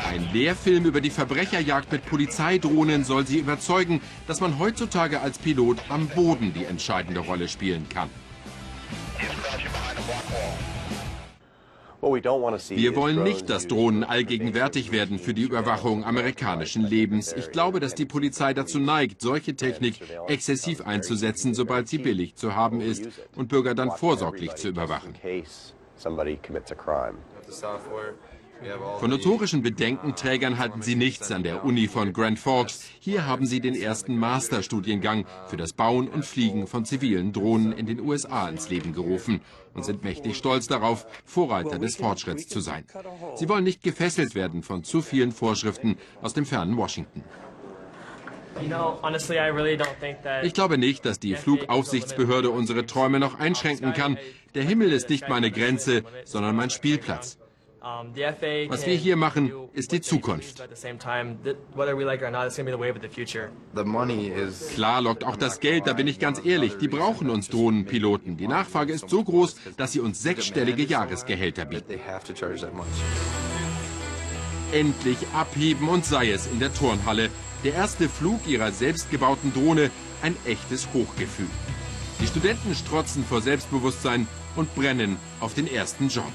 Ein 0.08 0.28
Lehrfilm 0.32 0.84
über 0.84 1.00
die 1.00 1.10
Verbrecherjagd 1.10 1.92
mit 1.92 2.06
Polizeidrohnen 2.06 3.04
soll 3.04 3.26
sie 3.26 3.38
überzeugen, 3.38 4.00
dass 4.26 4.40
man 4.40 4.58
heutzutage 4.58 5.20
als 5.20 5.38
Pilot 5.38 5.78
am 5.88 6.08
Boden 6.08 6.52
die 6.54 6.64
entscheidende 6.64 7.20
Rolle 7.20 7.48
spielen 7.48 7.86
kann. 7.88 8.10
Wir 12.04 12.96
wollen 12.96 13.22
nicht, 13.22 13.50
dass 13.50 13.66
Drohnen 13.66 14.04
allgegenwärtig 14.04 14.92
werden 14.92 15.18
für 15.18 15.34
die 15.34 15.42
Überwachung 15.42 16.04
amerikanischen 16.04 16.84
Lebens. 16.84 17.32
Ich 17.32 17.50
glaube, 17.50 17.80
dass 17.80 17.94
die 17.94 18.04
Polizei 18.04 18.54
dazu 18.54 18.78
neigt, 18.78 19.20
solche 19.20 19.56
Technik 19.56 20.00
exzessiv 20.28 20.86
einzusetzen, 20.86 21.54
sobald 21.54 21.88
sie 21.88 21.98
billig 21.98 22.36
zu 22.36 22.54
haben 22.54 22.80
ist 22.80 23.08
und 23.34 23.48
Bürger 23.48 23.74
dann 23.74 23.90
vorsorglich 23.90 24.54
zu 24.54 24.68
überwachen. 24.68 25.14
Von 28.98 29.10
notorischen 29.10 29.62
Bedenkenträgern 29.62 30.58
halten 30.58 30.80
sie 30.80 30.94
nichts 30.94 31.30
an 31.30 31.42
der 31.42 31.64
Uni 31.64 31.86
von 31.86 32.12
Grand 32.12 32.38
Forks. 32.38 32.82
Hier 32.98 33.26
haben 33.26 33.46
sie 33.46 33.60
den 33.60 33.74
ersten 33.74 34.16
Masterstudiengang 34.16 35.26
für 35.48 35.56
das 35.56 35.72
Bauen 35.72 36.08
und 36.08 36.24
Fliegen 36.24 36.66
von 36.66 36.84
zivilen 36.84 37.32
Drohnen 37.32 37.72
in 37.72 37.86
den 37.86 38.00
USA 38.00 38.48
ins 38.48 38.70
Leben 38.70 38.94
gerufen 38.94 39.40
und 39.74 39.84
sind 39.84 40.02
mächtig 40.04 40.36
stolz 40.36 40.66
darauf, 40.66 41.06
Vorreiter 41.24 41.78
des 41.78 41.96
Fortschritts 41.96 42.48
zu 42.48 42.60
sein. 42.60 42.84
Sie 43.36 43.48
wollen 43.48 43.64
nicht 43.64 43.82
gefesselt 43.82 44.34
werden 44.34 44.62
von 44.62 44.84
zu 44.84 45.02
vielen 45.02 45.32
Vorschriften 45.32 45.98
aus 46.22 46.32
dem 46.32 46.46
fernen 46.46 46.76
Washington. 46.76 47.22
Ich 50.42 50.54
glaube 50.54 50.78
nicht, 50.78 51.04
dass 51.04 51.18
die 51.18 51.34
Flugaufsichtsbehörde 51.34 52.50
unsere 52.50 52.86
Träume 52.86 53.18
noch 53.18 53.38
einschränken 53.38 53.92
kann. 53.92 54.16
Der 54.54 54.62
Himmel 54.62 54.92
ist 54.92 55.10
nicht 55.10 55.28
meine 55.28 55.50
Grenze, 55.50 56.04
sondern 56.24 56.54
mein 56.56 56.70
Spielplatz. 56.70 57.38
Was 57.84 58.86
wir 58.86 58.94
hier 58.94 59.16
machen, 59.16 59.52
ist 59.74 59.92
die 59.92 60.00
Zukunft. 60.00 60.62
Klar 64.74 65.02
lockt 65.02 65.24
auch 65.24 65.36
das 65.36 65.60
Geld, 65.60 65.86
da 65.86 65.92
bin 65.92 66.08
ich 66.08 66.18
ganz 66.18 66.42
ehrlich. 66.42 66.78
Die 66.78 66.88
brauchen 66.88 67.28
uns 67.28 67.50
Drohnenpiloten. 67.50 68.38
Die 68.38 68.48
Nachfrage 68.48 68.94
ist 68.94 69.10
so 69.10 69.22
groß, 69.22 69.56
dass 69.76 69.92
sie 69.92 70.00
uns 70.00 70.22
sechsstellige 70.22 70.84
Jahresgehälter 70.84 71.66
bieten. 71.66 72.00
Endlich 74.72 75.18
abheben 75.34 75.88
und 75.90 76.06
sei 76.06 76.30
es 76.30 76.46
in 76.46 76.60
der 76.60 76.72
Turnhalle. 76.72 77.28
Der 77.64 77.74
erste 77.74 78.08
Flug 78.08 78.46
ihrer 78.46 78.72
selbstgebauten 78.72 79.52
Drohne, 79.52 79.90
ein 80.22 80.36
echtes 80.46 80.88
Hochgefühl. 80.94 81.50
Die 82.20 82.26
Studenten 82.26 82.74
strotzen 82.74 83.24
vor 83.24 83.42
Selbstbewusstsein 83.42 84.26
und 84.56 84.74
brennen 84.74 85.18
auf 85.40 85.52
den 85.52 85.66
ersten 85.66 86.08
Job. 86.08 86.32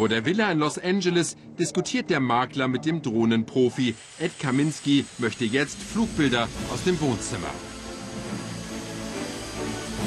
Vor 0.00 0.08
der 0.08 0.24
Villa 0.24 0.50
in 0.50 0.60
Los 0.60 0.78
Angeles 0.78 1.36
diskutiert 1.58 2.08
der 2.08 2.20
Makler 2.20 2.68
mit 2.68 2.86
dem 2.86 3.02
Drohnenprofi. 3.02 3.94
Ed 4.18 4.30
Kaminski 4.38 5.04
möchte 5.18 5.44
jetzt 5.44 5.76
Flugbilder 5.76 6.48
aus 6.72 6.84
dem 6.84 6.98
Wohnzimmer. 7.02 7.50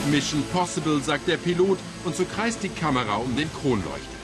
Mission 0.09 0.43
Possible, 0.51 0.99
sagt 0.99 1.27
der 1.27 1.37
Pilot, 1.37 1.77
und 2.05 2.15
so 2.15 2.25
kreist 2.25 2.63
die 2.63 2.69
Kamera 2.69 3.17
um 3.17 3.35
den 3.35 3.53
Kronleuchter. 3.53 4.17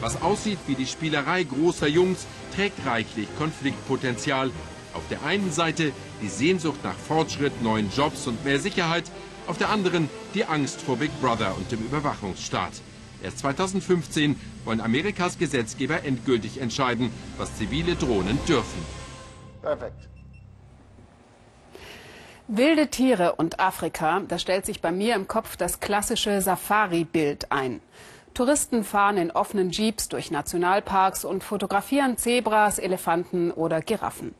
Was 0.00 0.22
aussieht 0.22 0.60
wie 0.68 0.76
die 0.76 0.86
Spielerei 0.86 1.42
großer 1.42 1.88
Jungs, 1.88 2.24
trägt 2.54 2.86
reichlich 2.86 3.26
Konfliktpotenzial. 3.36 4.52
Auf 4.94 5.02
der 5.10 5.24
einen 5.24 5.50
Seite 5.50 5.90
die 6.22 6.28
Sehnsucht 6.28 6.84
nach 6.84 6.94
Fortschritt, 6.94 7.64
neuen 7.64 7.90
Jobs 7.96 8.28
und 8.28 8.44
mehr 8.44 8.60
Sicherheit, 8.60 9.10
auf 9.48 9.58
der 9.58 9.70
anderen 9.70 10.08
die 10.34 10.44
Angst 10.44 10.80
vor 10.80 10.98
Big 10.98 11.10
Brother 11.20 11.56
und 11.56 11.72
dem 11.72 11.80
Überwachungsstaat. 11.80 12.74
Erst 13.22 13.38
2015 13.40 14.38
wollen 14.64 14.80
Amerikas 14.80 15.38
Gesetzgeber 15.38 16.04
endgültig 16.04 16.60
entscheiden, 16.60 17.10
was 17.36 17.56
zivile 17.56 17.94
Drohnen 17.94 18.38
dürfen. 18.46 18.82
Perfekt. 19.62 20.08
Wilde 22.48 22.88
Tiere 22.88 23.36
und 23.36 23.60
Afrika, 23.60 24.22
da 24.26 24.38
stellt 24.38 24.66
sich 24.66 24.80
bei 24.80 24.90
mir 24.90 25.14
im 25.14 25.28
Kopf 25.28 25.56
das 25.56 25.78
klassische 25.78 26.40
Safari-Bild 26.40 27.52
ein. 27.52 27.80
Touristen 28.34 28.82
fahren 28.84 29.18
in 29.18 29.30
offenen 29.30 29.70
Jeeps 29.70 30.08
durch 30.08 30.30
Nationalparks 30.30 31.24
und 31.24 31.44
fotografieren 31.44 32.16
Zebras, 32.16 32.78
Elefanten 32.78 33.50
oder 33.52 33.80
Giraffen. 33.80 34.34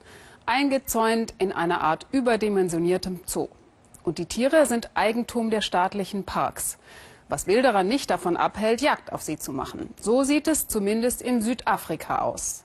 Eingezäunt 0.46 1.34
in 1.38 1.52
einer 1.52 1.82
Art 1.82 2.06
überdimensioniertem 2.10 3.20
Zoo. 3.26 3.48
Und 4.02 4.18
die 4.18 4.26
Tiere 4.26 4.66
sind 4.66 4.90
Eigentum 4.94 5.50
der 5.50 5.60
staatlichen 5.60 6.24
Parks. 6.24 6.78
Was 7.30 7.46
Wilderer 7.46 7.84
nicht 7.84 8.10
davon 8.10 8.36
abhält, 8.36 8.80
Jagd 8.80 9.12
auf 9.12 9.22
sie 9.22 9.38
zu 9.38 9.52
machen. 9.52 9.94
So 10.00 10.24
sieht 10.24 10.48
es 10.48 10.66
zumindest 10.66 11.22
in 11.22 11.42
Südafrika 11.42 12.22
aus. 12.22 12.64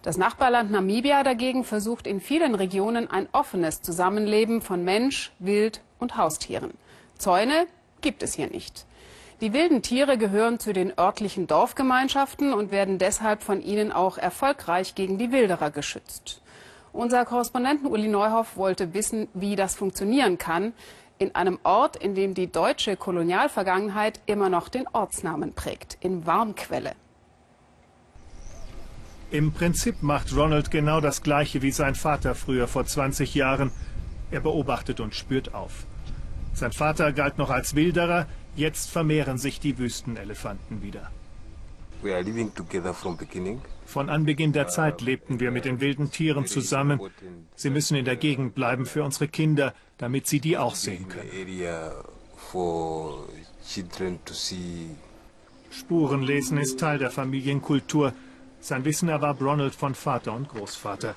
Das 0.00 0.16
Nachbarland 0.16 0.70
Namibia 0.70 1.22
dagegen 1.22 1.62
versucht 1.62 2.06
in 2.06 2.22
vielen 2.22 2.54
Regionen 2.54 3.10
ein 3.10 3.28
offenes 3.32 3.82
Zusammenleben 3.82 4.62
von 4.62 4.82
Mensch, 4.82 5.32
Wild 5.40 5.82
und 5.98 6.16
Haustieren. 6.16 6.72
Zäune 7.18 7.66
gibt 8.00 8.22
es 8.22 8.32
hier 8.32 8.48
nicht. 8.48 8.86
Die 9.42 9.52
wilden 9.52 9.82
Tiere 9.82 10.16
gehören 10.16 10.58
zu 10.58 10.72
den 10.72 10.98
örtlichen 10.98 11.46
Dorfgemeinschaften 11.46 12.54
und 12.54 12.70
werden 12.70 12.96
deshalb 12.96 13.42
von 13.42 13.60
ihnen 13.60 13.92
auch 13.92 14.16
erfolgreich 14.16 14.94
gegen 14.94 15.18
die 15.18 15.32
Wilderer 15.32 15.70
geschützt. 15.70 16.40
Unser 16.94 17.26
Korrespondenten 17.26 17.86
Uli 17.86 18.08
Neuhoff 18.08 18.56
wollte 18.56 18.94
wissen, 18.94 19.28
wie 19.34 19.54
das 19.54 19.74
funktionieren 19.74 20.38
kann 20.38 20.72
in 21.18 21.34
einem 21.34 21.58
Ort, 21.62 21.96
in 21.96 22.14
dem 22.14 22.34
die 22.34 22.50
deutsche 22.50 22.96
Kolonialvergangenheit 22.96 24.20
immer 24.26 24.48
noch 24.48 24.68
den 24.68 24.86
Ortsnamen 24.92 25.52
prägt, 25.52 25.98
in 26.00 26.26
Warnquelle. 26.26 26.92
Im 29.30 29.52
Prinzip 29.52 30.02
macht 30.02 30.34
Ronald 30.34 30.70
genau 30.70 31.00
das 31.00 31.22
Gleiche 31.22 31.60
wie 31.60 31.70
sein 31.70 31.94
Vater 31.94 32.34
früher 32.34 32.66
vor 32.66 32.86
20 32.86 33.34
Jahren. 33.34 33.72
Er 34.30 34.40
beobachtet 34.40 35.00
und 35.00 35.14
spürt 35.14 35.54
auf. 35.54 35.86
Sein 36.54 36.72
Vater 36.72 37.12
galt 37.12 37.36
noch 37.36 37.50
als 37.50 37.74
Wilderer, 37.74 38.26
jetzt 38.56 38.90
vermehren 38.90 39.38
sich 39.38 39.60
die 39.60 39.78
Wüstenelefanten 39.78 40.82
wieder. 40.82 41.10
Von 43.86 44.08
Anbeginn 44.08 44.52
der 44.52 44.68
Zeit 44.68 45.00
lebten 45.00 45.40
wir 45.40 45.50
mit 45.50 45.64
den 45.64 45.80
wilden 45.80 46.10
Tieren 46.10 46.46
zusammen. 46.46 47.00
Sie 47.54 47.70
müssen 47.70 47.96
in 47.96 48.04
der 48.04 48.16
Gegend 48.16 48.54
bleiben 48.54 48.86
für 48.86 49.04
unsere 49.04 49.28
Kinder, 49.28 49.74
damit 49.98 50.26
sie 50.26 50.40
die 50.40 50.56
auch 50.56 50.74
sehen 50.74 51.08
können. 51.08 51.28
Spurenlesen 55.70 56.58
ist 56.58 56.80
Teil 56.80 56.98
der 56.98 57.10
Familienkultur. 57.10 58.12
Sein 58.60 58.84
Wissen 58.84 59.08
erwarb 59.08 59.40
Ronald 59.40 59.74
von 59.74 59.94
Vater 59.94 60.32
und 60.32 60.48
Großvater. 60.48 61.14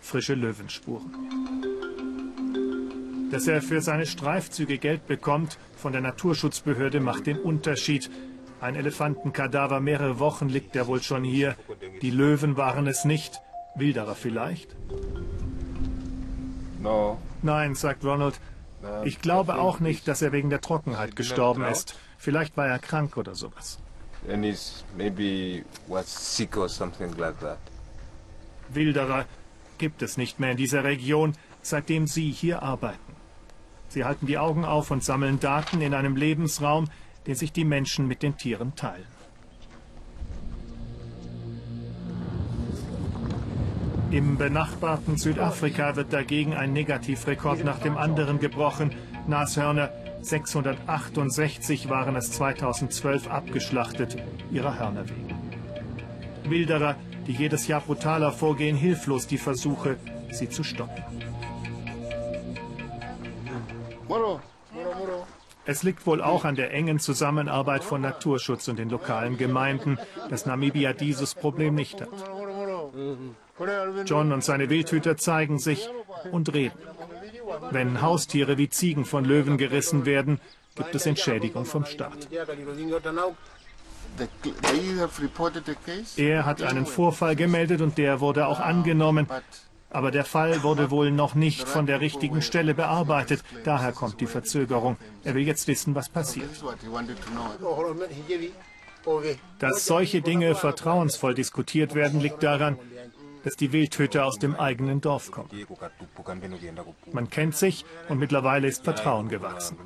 Frische 0.00 0.34
Löwenspuren. 0.34 1.14
Dass 3.30 3.46
er 3.46 3.62
für 3.62 3.80
seine 3.80 4.06
Streifzüge 4.06 4.78
Geld 4.78 5.06
bekommt 5.06 5.58
von 5.76 5.92
der 5.92 6.00
Naturschutzbehörde 6.00 7.00
macht 7.00 7.26
den 7.26 7.38
Unterschied. 7.38 8.10
Ein 8.60 8.74
Elefantenkadaver 8.74 9.80
mehrere 9.80 10.18
Wochen 10.18 10.48
liegt 10.48 10.76
er 10.76 10.86
wohl 10.86 11.02
schon 11.02 11.24
hier. 11.24 11.56
Die 12.02 12.10
Löwen 12.10 12.56
waren 12.56 12.86
es 12.86 13.04
nicht. 13.04 13.40
Wilderer 13.76 14.14
vielleicht? 14.14 14.76
Nein, 17.44 17.74
sagt 17.74 18.04
Ronald. 18.04 18.40
Ich 19.04 19.20
glaube 19.20 19.56
auch 19.56 19.80
nicht, 19.80 20.08
dass 20.08 20.20
er 20.20 20.32
wegen 20.32 20.50
der 20.50 20.60
Trockenheit 20.60 21.16
gestorben 21.16 21.64
ist. 21.64 21.96
Vielleicht 22.18 22.56
war 22.56 22.66
er 22.66 22.78
krank 22.78 23.16
oder 23.16 23.34
sowas 23.34 23.78
and 24.28 24.44
he's 24.44 24.84
maybe 24.96 25.64
was 25.86 26.06
sick 26.08 26.56
or 26.56 26.68
something 26.68 27.12
like 27.16 27.38
that. 27.40 27.58
Wilderer 28.68 29.26
gibt 29.78 30.02
es 30.02 30.16
nicht 30.16 30.40
mehr 30.40 30.52
in 30.52 30.56
dieser 30.56 30.84
Region, 30.84 31.34
seitdem 31.62 32.06
Sie 32.06 32.30
hier 32.30 32.62
arbeiten. 32.62 33.14
Sie 33.88 34.04
halten 34.04 34.26
die 34.26 34.38
Augen 34.38 34.64
auf 34.64 34.90
und 34.90 35.04
sammeln 35.04 35.40
Daten 35.40 35.80
in 35.80 35.94
einem 35.94 36.16
Lebensraum, 36.16 36.88
den 37.26 37.34
sich 37.34 37.52
die 37.52 37.64
Menschen 37.64 38.08
mit 38.08 38.22
den 38.22 38.36
Tieren 38.36 38.74
teilen. 38.74 39.06
Im 44.14 44.38
benachbarten 44.38 45.16
Südafrika 45.16 45.96
wird 45.96 46.12
dagegen 46.12 46.54
ein 46.54 46.72
Negativrekord 46.72 47.64
nach 47.64 47.80
dem 47.80 47.96
anderen 47.96 48.38
gebrochen. 48.38 48.94
Nashörner 49.26 49.90
668 50.22 51.88
waren 51.88 52.14
es 52.14 52.30
2012 52.30 53.28
abgeschlachtet, 53.28 54.16
ihrer 54.52 54.78
Hörner 54.78 55.08
wegen. 55.08 55.34
Wilderer, 56.44 56.94
die 57.26 57.32
jedes 57.32 57.66
Jahr 57.66 57.80
brutaler 57.80 58.30
vorgehen, 58.30 58.76
hilflos 58.76 59.26
die 59.26 59.36
Versuche, 59.36 59.96
sie 60.30 60.48
zu 60.48 60.62
stoppen. 60.62 61.02
Es 65.66 65.82
liegt 65.82 66.06
wohl 66.06 66.22
auch 66.22 66.44
an 66.44 66.54
der 66.54 66.72
engen 66.72 67.00
Zusammenarbeit 67.00 67.82
von 67.82 68.02
Naturschutz 68.02 68.68
und 68.68 68.78
den 68.78 68.90
lokalen 68.90 69.38
Gemeinden, 69.38 69.98
dass 70.30 70.46
Namibia 70.46 70.92
dieses 70.92 71.34
Problem 71.34 71.74
nicht 71.74 72.00
hat. 72.00 72.10
John 74.04 74.32
und 74.32 74.42
seine 74.42 74.68
Wildhüter 74.68 75.16
zeigen 75.16 75.58
sich 75.58 75.88
und 76.32 76.52
reden. 76.52 76.78
Wenn 77.70 78.02
Haustiere 78.02 78.58
wie 78.58 78.68
Ziegen 78.68 79.04
von 79.04 79.24
Löwen 79.24 79.58
gerissen 79.58 80.06
werden, 80.06 80.40
gibt 80.74 80.94
es 80.94 81.06
Entschädigung 81.06 81.64
vom 81.64 81.84
Staat. 81.84 82.28
Er 86.16 86.44
hat 86.46 86.62
einen 86.62 86.86
Vorfall 86.86 87.36
gemeldet 87.36 87.80
und 87.80 87.98
der 87.98 88.20
wurde 88.20 88.46
auch 88.46 88.60
angenommen. 88.60 89.26
Aber 89.90 90.10
der 90.10 90.24
Fall 90.24 90.64
wurde 90.64 90.90
wohl 90.90 91.12
noch 91.12 91.36
nicht 91.36 91.68
von 91.68 91.86
der 91.86 92.00
richtigen 92.00 92.42
Stelle 92.42 92.74
bearbeitet. 92.74 93.44
Daher 93.62 93.92
kommt 93.92 94.20
die 94.20 94.26
Verzögerung. 94.26 94.96
Er 95.22 95.34
will 95.34 95.46
jetzt 95.46 95.68
wissen, 95.68 95.94
was 95.94 96.08
passiert. 96.08 96.50
Dass 99.60 99.86
solche 99.86 100.20
Dinge 100.22 100.54
vertrauensvoll 100.56 101.34
diskutiert 101.34 101.94
werden, 101.94 102.20
liegt 102.20 102.42
daran, 102.42 102.78
dass 103.44 103.56
die 103.56 103.72
Wildhüter 103.72 104.24
aus 104.24 104.38
dem 104.38 104.56
eigenen 104.56 105.00
Dorf 105.00 105.30
kommen. 105.30 105.50
Man 107.12 107.30
kennt 107.30 107.56
sich 107.56 107.84
und 108.08 108.18
mittlerweile 108.18 108.68
ist 108.68 108.84
Vertrauen 108.84 109.28
gewachsen. 109.28 109.76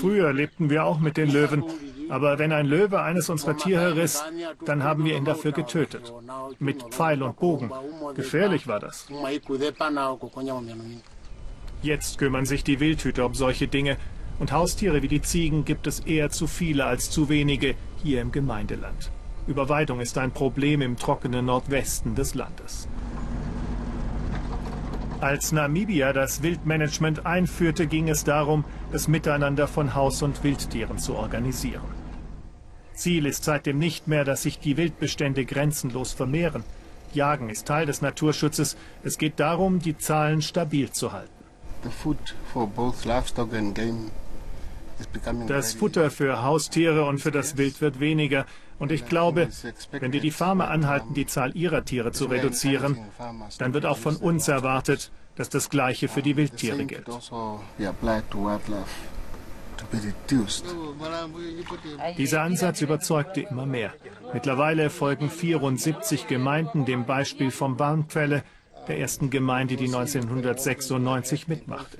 Früher 0.00 0.32
lebten 0.32 0.68
wir 0.68 0.84
auch 0.84 0.98
mit 0.98 1.16
den 1.16 1.30
Löwen, 1.30 1.64
aber 2.10 2.38
wenn 2.38 2.52
ein 2.52 2.66
Löwe 2.66 3.00
eines 3.00 3.30
unserer 3.30 3.56
Tiere 3.56 3.96
riss, 3.96 4.22
dann 4.66 4.82
haben 4.82 5.04
wir 5.04 5.16
ihn 5.16 5.24
dafür 5.24 5.52
getötet. 5.52 6.12
Mit 6.58 6.82
Pfeil 6.90 7.22
und 7.22 7.36
Bogen. 7.36 7.70
Gefährlich 8.14 8.66
war 8.66 8.80
das. 8.80 9.06
Jetzt 11.82 12.18
kümmern 12.18 12.46
sich 12.46 12.64
die 12.64 12.80
Wildhüter 12.80 13.26
um 13.26 13.34
solche 13.34 13.68
Dinge. 13.68 13.96
Und 14.38 14.52
Haustiere 14.52 15.00
wie 15.02 15.08
die 15.08 15.22
Ziegen 15.22 15.64
gibt 15.64 15.86
es 15.86 16.00
eher 16.00 16.28
zu 16.28 16.46
viele 16.46 16.84
als 16.84 17.08
zu 17.08 17.28
wenige 17.28 17.76
hier 18.02 18.20
im 18.20 18.32
Gemeindeland. 18.32 19.10
Überweidung 19.46 20.00
ist 20.00 20.16
ein 20.18 20.30
Problem 20.30 20.80
im 20.80 20.96
trockenen 20.96 21.46
Nordwesten 21.46 22.14
des 22.14 22.34
Landes. 22.34 22.88
Als 25.20 25.52
Namibia 25.52 26.12
das 26.12 26.42
Wildmanagement 26.42 27.24
einführte, 27.24 27.86
ging 27.86 28.08
es 28.08 28.24
darum, 28.24 28.64
das 28.92 29.08
Miteinander 29.08 29.68
von 29.68 29.94
Haus- 29.94 30.22
und 30.22 30.42
Wildtieren 30.44 30.98
zu 30.98 31.14
organisieren. 31.14 31.94
Ziel 32.94 33.26
ist 33.26 33.44
seitdem 33.44 33.78
nicht 33.78 34.06
mehr, 34.06 34.24
dass 34.24 34.42
sich 34.42 34.58
die 34.58 34.76
Wildbestände 34.76 35.44
grenzenlos 35.44 36.12
vermehren. 36.12 36.62
Jagen 37.12 37.48
ist 37.48 37.66
Teil 37.66 37.86
des 37.86 38.02
Naturschutzes. 38.02 38.76
Es 39.02 39.18
geht 39.18 39.40
darum, 39.40 39.78
die 39.78 39.96
Zahlen 39.96 40.42
stabil 40.42 40.90
zu 40.90 41.12
halten. 41.12 41.30
Das 45.46 45.74
Futter 45.74 46.10
für 46.10 46.42
Haustiere 46.42 47.04
und 47.04 47.18
für 47.18 47.30
das 47.30 47.56
Wild 47.56 47.80
wird 47.80 48.00
weniger. 48.00 48.46
Und 48.78 48.92
ich 48.92 49.06
glaube, 49.06 49.48
wenn 49.92 50.12
wir 50.12 50.20
die 50.20 50.30
Farmer 50.30 50.70
anhalten, 50.70 51.14
die 51.14 51.26
Zahl 51.26 51.56
ihrer 51.56 51.84
Tiere 51.84 52.12
zu 52.12 52.26
reduzieren, 52.26 52.98
dann 53.58 53.74
wird 53.74 53.86
auch 53.86 53.98
von 53.98 54.16
uns 54.16 54.48
erwartet, 54.48 55.10
dass 55.36 55.48
das 55.48 55.70
Gleiche 55.70 56.08
für 56.08 56.22
die 56.22 56.36
Wildtiere 56.36 56.84
gilt. 56.84 57.06
Dieser 62.16 62.42
Ansatz 62.42 62.80
überzeugte 62.80 63.40
immer 63.42 63.66
mehr. 63.66 63.92
Mittlerweile 64.32 64.90
folgen 64.90 65.30
74 65.30 66.26
Gemeinden 66.26 66.84
dem 66.84 67.04
Beispiel 67.04 67.50
vom 67.50 67.76
Barnquelle, 67.76 68.42
der 68.88 68.98
ersten 68.98 69.30
Gemeinde, 69.30 69.76
die 69.76 69.86
1996 69.86 71.48
mitmachte. 71.48 71.98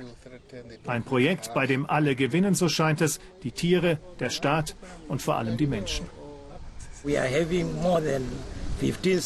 Ein 0.86 1.02
Projekt, 1.02 1.52
bei 1.54 1.66
dem 1.66 1.88
alle 1.88 2.14
gewinnen, 2.14 2.54
so 2.54 2.68
scheint 2.68 3.00
es, 3.00 3.20
die 3.42 3.52
Tiere, 3.52 3.98
der 4.20 4.30
Staat 4.30 4.76
und 5.08 5.22
vor 5.22 5.36
allem 5.36 5.56
die 5.56 5.66
Menschen. 5.66 6.06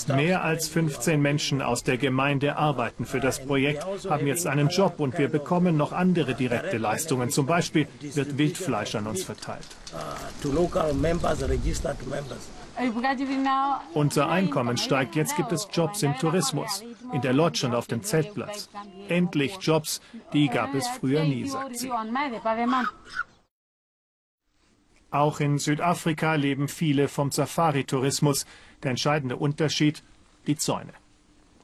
Mehr 0.09 0.45
als 0.45 0.69
15 0.69 1.21
Menschen 1.21 1.63
aus 1.63 1.83
der 1.83 1.97
Gemeinde 1.97 2.57
arbeiten 2.57 3.07
für 3.07 3.21
das 3.21 3.45
Projekt, 3.45 3.85
haben 4.09 4.27
jetzt 4.27 4.47
einen 4.47 4.69
Job 4.69 5.01
und 5.01 5.17
wir 5.19 5.29
bekommen 5.29 5.77
noch 5.77 5.93
andere 5.93 6.35
direkte 6.35 6.79
Leistungen. 6.79 7.31
Zum 7.31 7.47
Beispiel 7.47 7.89
wird 8.01 8.37
Wildfleisch 8.37 8.95
an 8.95 9.07
uns 9.07 9.25
verteilt. 9.25 9.67
Unser 13.95 14.29
Einkommen 14.29 14.77
steigt. 14.77 15.17
Jetzt 15.17 15.37
gibt 15.37 15.53
es 15.53 15.69
Jobs 15.73 16.03
im 16.03 16.17
Tourismus, 16.17 16.85
in 17.13 17.21
der 17.23 17.33
Lodge 17.33 17.67
und 17.67 17.75
auf 17.75 17.87
dem 17.87 18.03
Zeltplatz. 18.03 18.69
Endlich 19.09 19.57
Jobs, 19.61 20.01
die 20.33 20.49
gab 20.49 20.75
es 20.75 20.87
früher 20.87 21.25
nie, 21.25 21.49
sagt 21.49 21.77
sie. 21.77 21.91
Auch 25.11 25.41
in 25.41 25.59
Südafrika 25.59 26.35
leben 26.35 26.69
viele 26.69 27.09
vom 27.09 27.31
Safari-Tourismus. 27.31 28.45
Der 28.83 28.91
entscheidende 28.91 29.37
Unterschied, 29.37 30.03
die 30.47 30.57
Zäune. 30.57 30.93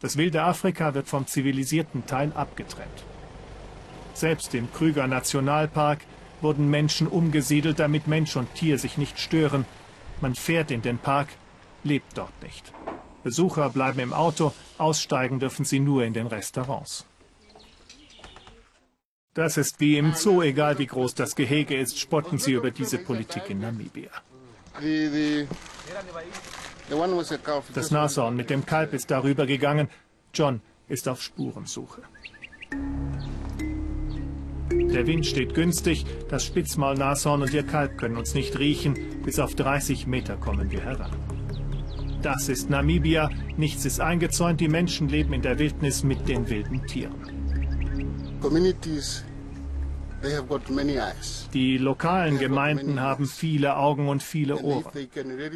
Das 0.00 0.16
wilde 0.16 0.42
Afrika 0.42 0.94
wird 0.94 1.08
vom 1.08 1.26
zivilisierten 1.26 2.06
Teil 2.06 2.32
abgetrennt. 2.34 3.04
Selbst 4.14 4.54
im 4.54 4.72
Krüger 4.72 5.06
Nationalpark 5.06 6.00
wurden 6.40 6.70
Menschen 6.70 7.06
umgesiedelt, 7.06 7.78
damit 7.78 8.06
Mensch 8.06 8.36
und 8.36 8.52
Tier 8.54 8.78
sich 8.78 8.98
nicht 8.98 9.18
stören. 9.18 9.64
Man 10.20 10.34
fährt 10.34 10.70
in 10.70 10.82
den 10.82 10.98
Park, 10.98 11.28
lebt 11.84 12.16
dort 12.16 12.42
nicht. 12.42 12.72
Besucher 13.22 13.70
bleiben 13.70 14.00
im 14.00 14.12
Auto, 14.12 14.52
aussteigen 14.78 15.38
dürfen 15.38 15.64
sie 15.64 15.80
nur 15.80 16.04
in 16.04 16.12
den 16.12 16.26
Restaurants. 16.26 17.06
Das 19.34 19.56
ist 19.56 19.80
wie 19.80 19.98
im 19.98 20.14
Zoo, 20.14 20.42
egal 20.42 20.78
wie 20.78 20.86
groß 20.86 21.14
das 21.14 21.34
Gehege 21.34 21.76
ist, 21.76 21.98
spotten 21.98 22.38
sie 22.38 22.52
über 22.52 22.70
diese 22.70 22.98
Politik 22.98 23.50
in 23.50 23.58
Namibia. 23.58 24.10
Das 27.74 27.90
Nashorn 27.90 28.36
mit 28.36 28.50
dem 28.50 28.64
Kalb 28.64 28.92
ist 28.92 29.10
darüber 29.10 29.46
gegangen. 29.46 29.88
John 30.32 30.60
ist 30.88 31.08
auf 31.08 31.20
Spurensuche. 31.20 32.02
Der 34.70 35.06
Wind 35.08 35.26
steht 35.26 35.54
günstig, 35.54 36.06
das 36.28 36.44
Spitzmaulnashorn 36.44 37.42
und 37.42 37.52
ihr 37.52 37.64
Kalb 37.64 37.98
können 37.98 38.16
uns 38.16 38.34
nicht 38.34 38.56
riechen. 38.60 39.22
Bis 39.24 39.40
auf 39.40 39.56
30 39.56 40.06
Meter 40.06 40.36
kommen 40.36 40.70
wir 40.70 40.80
heran. 40.80 41.10
Das 42.22 42.48
ist 42.48 42.70
Namibia. 42.70 43.30
Nichts 43.56 43.84
ist 43.84 44.00
eingezäunt. 44.00 44.60
Die 44.60 44.68
Menschen 44.68 45.08
leben 45.08 45.32
in 45.32 45.42
der 45.42 45.58
Wildnis 45.58 46.04
mit 46.04 46.28
den 46.28 46.48
wilden 46.48 46.86
Tieren. 46.86 47.33
Die 51.52 51.78
lokalen 51.78 52.38
Gemeinden 52.38 53.00
haben 53.00 53.26
viele 53.26 53.76
Augen 53.76 54.08
und 54.08 54.22
viele 54.22 54.58
Ohren. 54.62 54.84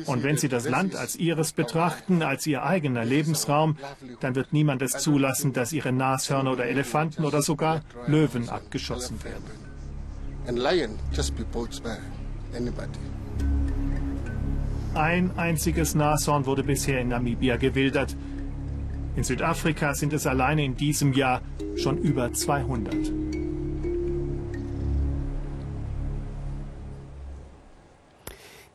Und 0.07 0.22
wenn 0.22 0.37
sie 0.37 0.48
das 0.48 0.68
Land 0.68 0.94
als 0.94 1.16
ihres 1.16 1.53
betrachten, 1.53 2.22
als 2.22 2.46
ihr 2.46 2.62
eigener 2.62 3.05
Lebensraum, 3.05 3.77
dann 4.20 4.35
wird 4.35 4.53
niemand 4.53 4.83
es 4.83 4.92
zulassen, 4.98 5.53
dass 5.53 5.72
ihre 5.72 5.92
Nashörner 5.92 6.53
oder 6.53 6.66
Elefanten 6.66 7.24
oder 7.24 7.40
sogar 7.40 7.83
Löwen 8.07 8.48
abgeschossen 8.48 9.18
werden. 9.24 9.44
Ein 14.94 15.31
einziges 15.38 15.94
Nashorn 15.94 16.46
wurde 16.46 16.62
bisher 16.64 17.01
in 17.01 17.09
Namibia 17.09 17.57
gewildert. 17.57 18.16
In 19.18 19.24
Südafrika 19.24 19.94
sind 19.94 20.12
es 20.12 20.28
alleine 20.28 20.64
in 20.64 20.76
diesem 20.76 21.12
Jahr 21.12 21.42
schon 21.74 21.98
über 21.98 22.33
200. 22.33 22.94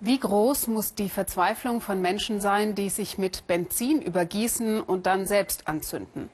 Wie 0.01 0.19
groß 0.19 0.67
muss 0.67 0.95
die 0.95 1.08
Verzweiflung 1.08 1.79
von 1.79 2.01
Menschen 2.01 2.41
sein, 2.41 2.75
die 2.75 2.89
sich 2.89 3.17
mit 3.17 3.47
Benzin 3.47 4.01
übergießen 4.01 4.82
und 4.82 5.06
dann 5.06 5.27
selbst 5.27 5.69
anzünden? 5.69 6.27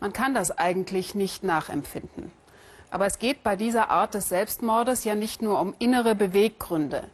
Man 0.00 0.14
kann 0.14 0.32
das 0.32 0.56
eigentlich 0.56 1.14
nicht 1.14 1.44
nachempfinden. 1.44 2.32
Aber 2.90 3.04
es 3.04 3.18
geht 3.18 3.42
bei 3.42 3.56
dieser 3.56 3.90
Art 3.90 4.14
des 4.14 4.30
Selbstmordes 4.30 5.04
ja 5.04 5.14
nicht 5.14 5.42
nur 5.42 5.60
um 5.60 5.74
innere 5.78 6.14
Beweggründe, 6.14 7.04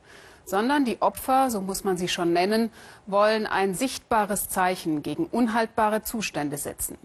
sondern 0.46 0.87
die 0.87 1.02
Opfer, 1.02 1.50
so 1.50 1.61
muss 1.61 1.85
man 1.85 1.98
sie 1.98 2.09
schon 2.09 2.32
nennen, 2.32 2.70
wollen 3.06 3.46
ein 3.46 3.74
sichtbares 3.74 4.48
Zeichen 4.48 5.02
gegen 5.02 5.26
unhaltbare 5.26 6.02
Zustände 6.02 6.56
setzen. 6.56 6.96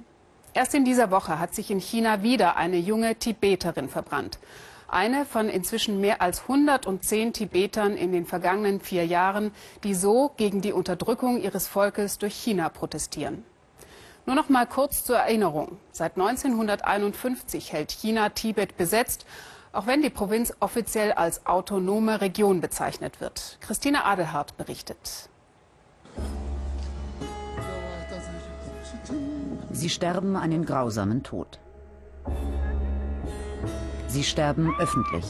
Erst 0.54 0.76
in 0.76 0.86
dieser 0.86 1.12
Woche 1.12 1.40
hat 1.40 1.54
sich 1.54 1.72
in 1.72 1.80
China 1.80 2.24
wieder 2.24 2.56
eine 2.56 2.78
junge 2.78 3.16
Tibeterin 3.16 3.90
verbrannt. 3.90 4.40
Eine 4.88 5.26
von 5.26 5.48
inzwischen 5.50 6.02
mehr 6.02 6.22
als 6.22 6.42
110 6.42 7.34
Tibetern 7.34 7.96
in 7.96 8.12
den 8.12 8.26
vergangenen 8.26 8.82
vier 8.82 9.06
Jahren, 9.06 9.52
die 9.84 9.96
so 9.96 10.32
gegen 10.36 10.62
die 10.62 10.74
Unterdrückung 10.74 11.42
ihres 11.42 11.68
Volkes 11.68 12.18
durch 12.18 12.36
China 12.36 12.68
protestieren. 12.70 13.46
Nur 14.26 14.36
noch 14.36 14.50
mal 14.50 14.68
kurz 14.68 15.04
zur 15.04 15.18
Erinnerung. 15.18 15.78
Seit 15.92 16.18
1951 16.18 17.74
hält 17.74 17.92
China 17.92 18.30
Tibet 18.30 18.78
besetzt, 18.78 19.26
auch 19.74 19.88
wenn 19.88 20.02
die 20.02 20.10
Provinz 20.10 20.54
offiziell 20.60 21.12
als 21.14 21.46
autonome 21.46 22.22
Region 22.22 22.62
bezeichnet 22.62 23.22
wird. 23.22 23.58
Christina 23.62 24.06
Adelhardt 24.06 24.58
berichtet. 24.58 25.30
Sie 29.72 29.90
sterben 29.90 30.36
einen 30.36 30.66
grausamen 30.66 31.24
Tod. 31.24 31.60
Sie 34.08 34.24
sterben 34.24 34.74
öffentlich, 34.78 35.26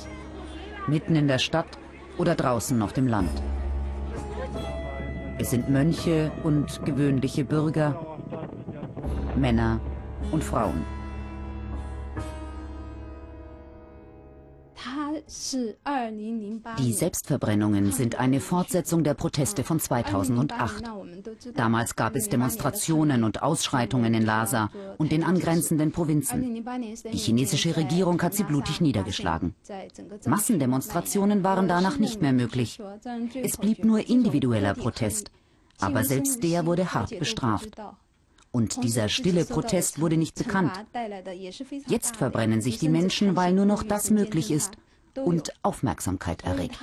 mitten 0.88 1.15
in 1.15 1.27
der 1.27 1.38
Stadt 1.38 1.77
oder 2.17 2.36
draußen 2.36 2.82
auf 2.82 2.93
dem 2.93 3.08
Land. 3.08 3.30
Es 5.38 5.51
sind 5.51 5.69
Mönche 5.69 6.32
und 6.43 6.84
gewöhnliche 6.86 7.45
Bürger, 7.45 7.99
Männer 9.36 9.80
und 10.32 10.43
Frauen. 10.43 10.84
Die 15.54 16.94
Selbstverbrennungen 16.94 17.92
sind 17.92 18.20
eine 18.20 18.40
Fortsetzung 18.40 19.04
der 19.04 19.14
Proteste 19.14 19.64
von 19.64 19.80
2008. 19.80 20.84
Damals 21.56 21.96
gab 21.96 22.16
es 22.16 22.30
Demonstrationen 22.30 23.24
und 23.24 23.44
Ausschreitungen 23.44 24.14
in 24.14 24.26
Lhasa 24.26 24.70
und 24.98 25.12
den 25.12 25.24
angrenzenden 25.24 25.92
Provinzen. 25.92 26.64
Die 27.12 27.18
chinesische 27.18 27.76
Regierung 27.76 28.22
hat 28.22 28.34
sie 28.34 28.44
blutig 28.44 28.82
niedergeschlagen. 28.82 29.56
Massendemonstrationen 30.26 31.44
waren 31.44 31.68
danach 31.68 31.98
nicht 31.98 32.22
mehr 32.22 32.34
möglich. 32.34 32.80
Es 33.36 33.58
blieb 33.58 33.84
nur 33.84 34.08
individueller 34.08 34.74
Protest. 34.74 35.32
Aber 35.80 36.04
selbst 36.04 36.44
der 36.44 36.66
wurde 36.66 36.94
hart 36.94 37.18
bestraft. 37.18 37.76
Und 38.52 38.84
dieser 38.84 39.10
stille 39.10 39.46
Protest 39.46 40.00
wurde 40.02 40.18
nicht 40.18 40.36
bekannt. 40.36 40.74
Jetzt 41.88 42.18
verbrennen 42.18 42.62
sich 42.62 42.80
die 42.80 42.90
Menschen, 42.90 43.36
weil 43.36 43.54
nur 43.54 43.66
noch 43.66 43.84
das 43.84 44.12
möglich 44.12 44.52
ist 44.52 44.78
und 45.17 45.54
Aufmerksamkeit 45.63 46.43
erregt. 46.43 46.80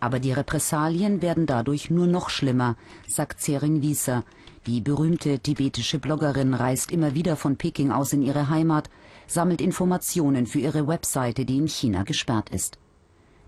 Aber 0.00 0.20
die 0.20 0.32
Repressalien 0.32 1.22
werden 1.22 1.46
dadurch 1.46 1.90
nur 1.90 2.06
noch 2.06 2.30
schlimmer, 2.30 2.76
sagt 3.06 3.40
Tsering 3.40 3.82
Wieser. 3.82 4.24
Die 4.66 4.80
berühmte 4.80 5.38
tibetische 5.40 5.98
Bloggerin 5.98 6.54
reist 6.54 6.92
immer 6.92 7.14
wieder 7.14 7.36
von 7.36 7.56
Peking 7.56 7.90
aus 7.90 8.12
in 8.12 8.22
ihre 8.22 8.48
Heimat, 8.48 8.90
sammelt 9.26 9.60
Informationen 9.60 10.46
für 10.46 10.60
ihre 10.60 10.86
Webseite, 10.86 11.44
die 11.44 11.58
in 11.58 11.68
China 11.68 12.02
gesperrt 12.02 12.50
ist. 12.50 12.78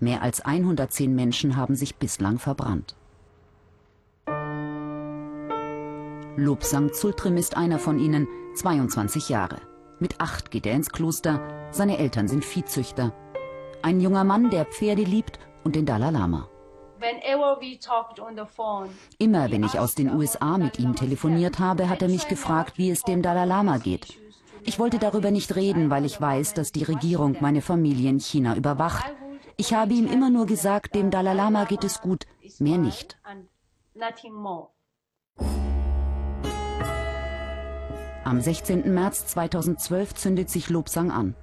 Mehr 0.00 0.22
als 0.22 0.40
110 0.40 1.14
Menschen 1.14 1.56
haben 1.56 1.76
sich 1.76 1.96
bislang 1.96 2.38
verbrannt. 2.38 2.96
Lobsang 6.36 6.92
Zultrim 6.92 7.36
ist 7.36 7.56
einer 7.56 7.78
von 7.78 7.98
ihnen, 7.98 8.26
22 8.54 9.28
Jahre. 9.28 9.69
Mit 10.00 10.18
acht 10.18 10.50
geht 10.50 10.64
er 10.66 10.74
ins 10.74 10.88
Kloster, 10.88 11.68
seine 11.72 11.98
Eltern 11.98 12.26
sind 12.26 12.42
Viehzüchter. 12.42 13.12
Ein 13.82 14.00
junger 14.00 14.24
Mann, 14.24 14.48
der 14.48 14.64
Pferde 14.64 15.02
liebt 15.02 15.38
und 15.62 15.76
den 15.76 15.84
Dalai 15.84 16.10
Lama. 16.10 16.48
Immer 19.18 19.50
wenn 19.50 19.62
ich 19.62 19.78
aus 19.78 19.94
den 19.94 20.14
USA 20.14 20.56
mit 20.56 20.78
ihm 20.78 20.94
telefoniert 20.96 21.58
habe, 21.58 21.90
hat 21.90 22.00
er 22.00 22.08
mich 22.08 22.28
gefragt, 22.28 22.78
wie 22.78 22.90
es 22.90 23.02
dem 23.02 23.20
Dalai 23.20 23.44
Lama 23.44 23.76
geht. 23.76 24.18
Ich 24.64 24.78
wollte 24.78 24.98
darüber 24.98 25.30
nicht 25.30 25.54
reden, 25.54 25.90
weil 25.90 26.06
ich 26.06 26.18
weiß, 26.18 26.54
dass 26.54 26.72
die 26.72 26.84
Regierung 26.84 27.36
meine 27.40 27.60
Familie 27.60 28.08
in 28.08 28.20
China 28.20 28.56
überwacht. 28.56 29.04
Ich 29.58 29.74
habe 29.74 29.92
ihm 29.92 30.06
immer 30.06 30.30
nur 30.30 30.46
gesagt, 30.46 30.94
dem 30.94 31.10
Dalai 31.10 31.34
Lama 31.34 31.64
geht 31.64 31.84
es 31.84 32.00
gut, 32.00 32.26
mehr 32.58 32.78
nicht. 32.78 33.18
Am 38.22 38.38
16. 38.38 38.92
März 38.92 39.26
2012 39.28 40.14
zündet 40.14 40.50
sich 40.50 40.68
Lobsang 40.68 41.10
an. 41.10 41.34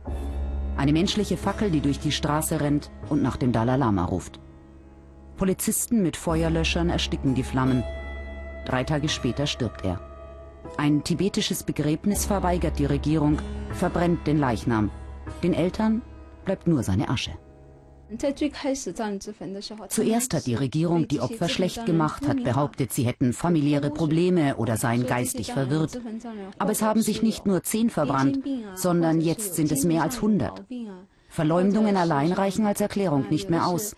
Eine 0.77 0.93
menschliche 0.93 1.35
Fackel, 1.35 1.71
die 1.71 1.81
durch 1.81 1.99
die 1.99 2.11
Straße 2.11 2.61
rennt 2.61 2.91
und 3.09 3.23
nach 3.23 3.35
dem 3.35 3.51
Dalai 3.51 3.77
Lama 3.77 4.05
ruft. 4.05 4.39
Polizisten 5.37 6.03
mit 6.03 6.15
Feuerlöschern 6.15 6.91
ersticken 6.91 7.33
die 7.33 7.43
Flammen. 7.43 7.83
Drei 8.65 8.83
Tage 8.83 9.09
später 9.09 9.47
stirbt 9.47 9.83
er. 9.83 9.99
Ein 10.77 11.03
tibetisches 11.03 11.63
Begräbnis 11.63 12.25
verweigert 12.25 12.77
die 12.77 12.85
Regierung, 12.85 13.39
verbrennt 13.71 14.27
den 14.27 14.37
Leichnam. 14.37 14.91
Den 15.41 15.53
Eltern 15.53 16.03
bleibt 16.45 16.67
nur 16.67 16.83
seine 16.83 17.09
Asche. 17.09 17.31
Zuerst 19.89 20.33
hat 20.33 20.45
die 20.45 20.55
Regierung 20.55 21.07
die 21.07 21.19
Opfer 21.19 21.49
schlecht 21.49 21.85
gemacht, 21.85 22.27
hat 22.27 22.43
behauptet, 22.43 22.93
sie 22.93 23.03
hätten 23.03 23.33
familiäre 23.33 23.89
Probleme 23.89 24.55
oder 24.55 24.77
seien 24.77 25.05
geistig 25.05 25.51
verwirrt. 25.51 25.99
Aber 26.57 26.71
es 26.71 26.81
haben 26.81 27.01
sich 27.01 27.21
nicht 27.21 27.45
nur 27.45 27.63
zehn 27.63 27.89
verbrannt, 27.89 28.39
sondern 28.75 29.19
jetzt 29.19 29.55
sind 29.55 29.71
es 29.71 29.83
mehr 29.83 30.03
als 30.03 30.17
100. 30.17 30.63
Verleumdungen 31.27 31.97
allein 31.97 32.31
reichen 32.31 32.65
als 32.65 32.79
Erklärung 32.79 33.25
nicht 33.29 33.49
mehr 33.49 33.67
aus. 33.67 33.95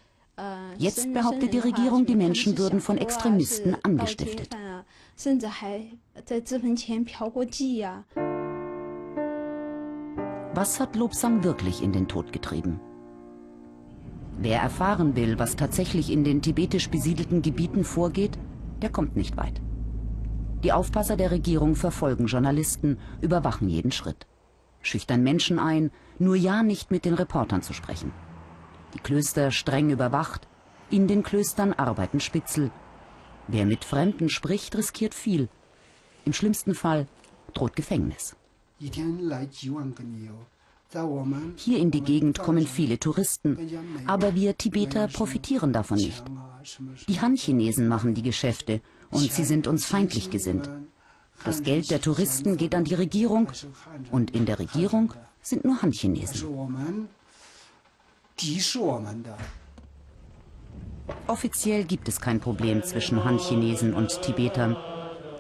Jetzt 0.77 1.13
behauptet 1.13 1.53
die 1.53 1.59
Regierung, 1.59 2.05
die 2.05 2.15
Menschen 2.15 2.57
würden 2.57 2.81
von 2.81 2.97
Extremisten 2.97 3.75
angestiftet. 3.83 4.49
Was 10.55 10.79
hat 10.79 10.95
Lobsang 10.95 11.43
wirklich 11.43 11.83
in 11.83 11.91
den 11.91 12.07
Tod 12.07 12.31
getrieben? 12.33 12.79
Wer 14.41 14.61
erfahren 14.61 15.17
will, 15.17 15.37
was 15.37 15.57
tatsächlich 15.57 16.09
in 16.09 16.23
den 16.23 16.41
tibetisch 16.41 16.89
besiedelten 16.89 17.41
Gebieten 17.41 17.83
vorgeht, 17.83 18.39
der 18.81 18.89
kommt 18.89 19.17
nicht 19.17 19.35
weit. 19.35 19.61
Die 20.63 20.71
Aufpasser 20.71 21.17
der 21.17 21.31
Regierung 21.31 21.75
verfolgen 21.75 22.27
Journalisten, 22.27 22.99
überwachen 23.19 23.67
jeden 23.67 23.91
Schritt. 23.91 24.27
Schüchtern 24.81 25.23
Menschen 25.23 25.59
ein, 25.59 25.91
nur 26.19 26.37
ja 26.37 26.63
nicht 26.63 26.89
mit 26.89 27.03
den 27.03 27.15
Reportern 27.15 27.61
zu 27.61 27.73
sprechen. 27.73 28.13
Die 28.93 28.99
Klöster 28.99 29.51
streng 29.51 29.89
überwacht, 29.89 30.47
in 30.89 31.07
den 31.07 31.21
Klöstern 31.21 31.73
arbeiten 31.73 32.21
Spitzel. 32.21 32.71
Wer 33.49 33.65
mit 33.65 33.83
Fremden 33.83 34.29
spricht, 34.29 34.73
riskiert 34.77 35.13
viel. 35.13 35.49
Im 36.23 36.31
schlimmsten 36.31 36.75
Fall 36.75 37.07
droht 37.53 37.75
Gefängnis. 37.75 38.37
Hier 41.55 41.77
in 41.77 41.91
die 41.91 42.01
Gegend 42.01 42.39
kommen 42.39 42.65
viele 42.65 42.99
Touristen, 42.99 43.57
aber 44.07 44.33
wir 44.33 44.57
Tibeter 44.57 45.07
profitieren 45.07 45.71
davon 45.71 45.97
nicht. 45.97 46.23
Die 47.07 47.21
Han-Chinesen 47.21 47.87
machen 47.87 48.15
die 48.15 48.23
Geschäfte 48.23 48.81
und 49.11 49.31
sie 49.31 49.43
sind 49.43 49.67
uns 49.67 49.85
feindlich 49.85 50.31
gesinnt. 50.31 50.69
Das 51.45 51.61
Geld 51.61 51.91
der 51.91 52.01
Touristen 52.01 52.57
geht 52.57 52.73
an 52.73 52.85
die 52.85 52.95
Regierung 52.95 53.51
und 54.11 54.31
in 54.31 54.47
der 54.47 54.57
Regierung 54.57 55.13
sind 55.41 55.63
nur 55.63 55.79
Han-Chinesen. 55.81 57.07
Offiziell 61.27 61.83
gibt 61.83 62.07
es 62.07 62.19
kein 62.19 62.39
Problem 62.39 62.81
zwischen 62.83 63.23
Han-Chinesen 63.23 63.93
und 63.93 64.21
Tibetern. 64.23 64.75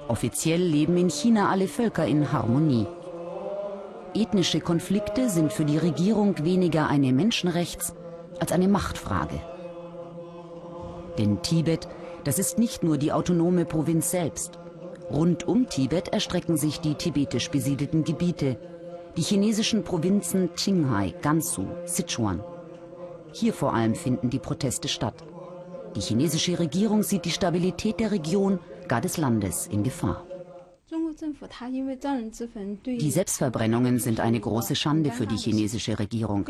Offiziell 0.07 0.61
leben 0.61 0.97
in 0.97 1.09
China 1.09 1.49
alle 1.49 1.67
Völker 1.67 2.05
in 2.05 2.31
Harmonie. 2.31 2.85
Ethnische 4.15 4.59
Konflikte 4.59 5.29
sind 5.29 5.53
für 5.53 5.65
die 5.65 5.77
Regierung 5.77 6.43
weniger 6.43 6.87
eine 6.87 7.11
Menschenrechts- 7.11 7.93
als 8.39 8.51
eine 8.51 8.67
Machtfrage. 8.67 9.39
Denn 11.17 11.41
Tibet, 11.41 11.87
das 12.23 12.39
ist 12.39 12.57
nicht 12.57 12.83
nur 12.83 12.97
die 12.97 13.11
autonome 13.11 13.65
Provinz 13.65 14.11
selbst. 14.11 14.57
Rund 15.11 15.47
um 15.47 15.69
Tibet 15.69 16.09
erstrecken 16.09 16.57
sich 16.57 16.79
die 16.79 16.95
tibetisch 16.95 17.49
besiedelten 17.49 18.03
Gebiete, 18.03 18.57
die 19.17 19.21
chinesischen 19.21 19.83
Provinzen 19.83 20.49
Qinghai, 20.55 21.13
Gansu, 21.21 21.65
Sichuan. 21.85 22.43
Hier 23.31 23.53
vor 23.53 23.73
allem 23.73 23.95
finden 23.95 24.29
die 24.29 24.39
Proteste 24.39 24.87
statt. 24.87 25.23
Die 25.95 26.01
chinesische 26.01 26.57
Regierung 26.59 27.03
sieht 27.03 27.25
die 27.25 27.31
Stabilität 27.31 27.99
der 27.99 28.11
Region, 28.11 28.59
gar 28.87 29.01
des 29.01 29.17
Landes, 29.17 29.67
in 29.67 29.83
Gefahr. 29.83 30.25
Die 32.85 33.11
Selbstverbrennungen 33.11 33.99
sind 33.99 34.19
eine 34.19 34.39
große 34.39 34.75
Schande 34.75 35.11
für 35.11 35.27
die 35.27 35.37
chinesische 35.37 35.99
Regierung. 35.99 36.45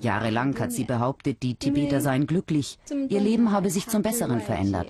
Jahrelang 0.00 0.58
hat 0.58 0.72
sie 0.72 0.84
behauptet, 0.84 1.42
die 1.42 1.54
Tibeter 1.54 2.00
seien 2.00 2.26
glücklich, 2.26 2.78
ihr 3.08 3.20
Leben 3.20 3.50
habe 3.52 3.70
sich 3.70 3.86
zum 3.88 4.02
Besseren 4.02 4.40
verändert. 4.40 4.88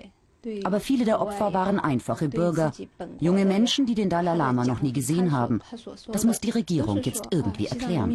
Aber 0.65 0.81
viele 0.81 1.05
der 1.05 1.21
Opfer 1.21 1.53
waren 1.55 1.81
einfache 1.81 2.29
Bürger, 2.29 2.73
junge 3.19 3.45
Menschen, 3.45 3.87
die 3.87 3.95
den 3.95 4.11
Dalai 4.11 4.37
Lama 4.37 4.65
noch 4.65 4.83
nie 4.83 4.93
gesehen 4.93 5.33
haben. 5.33 5.61
Das 6.13 6.25
muss 6.25 6.41
die 6.41 6.51
Regierung 6.51 7.03
jetzt 7.03 7.29
irgendwie 7.31 7.67
erklären. 7.67 8.11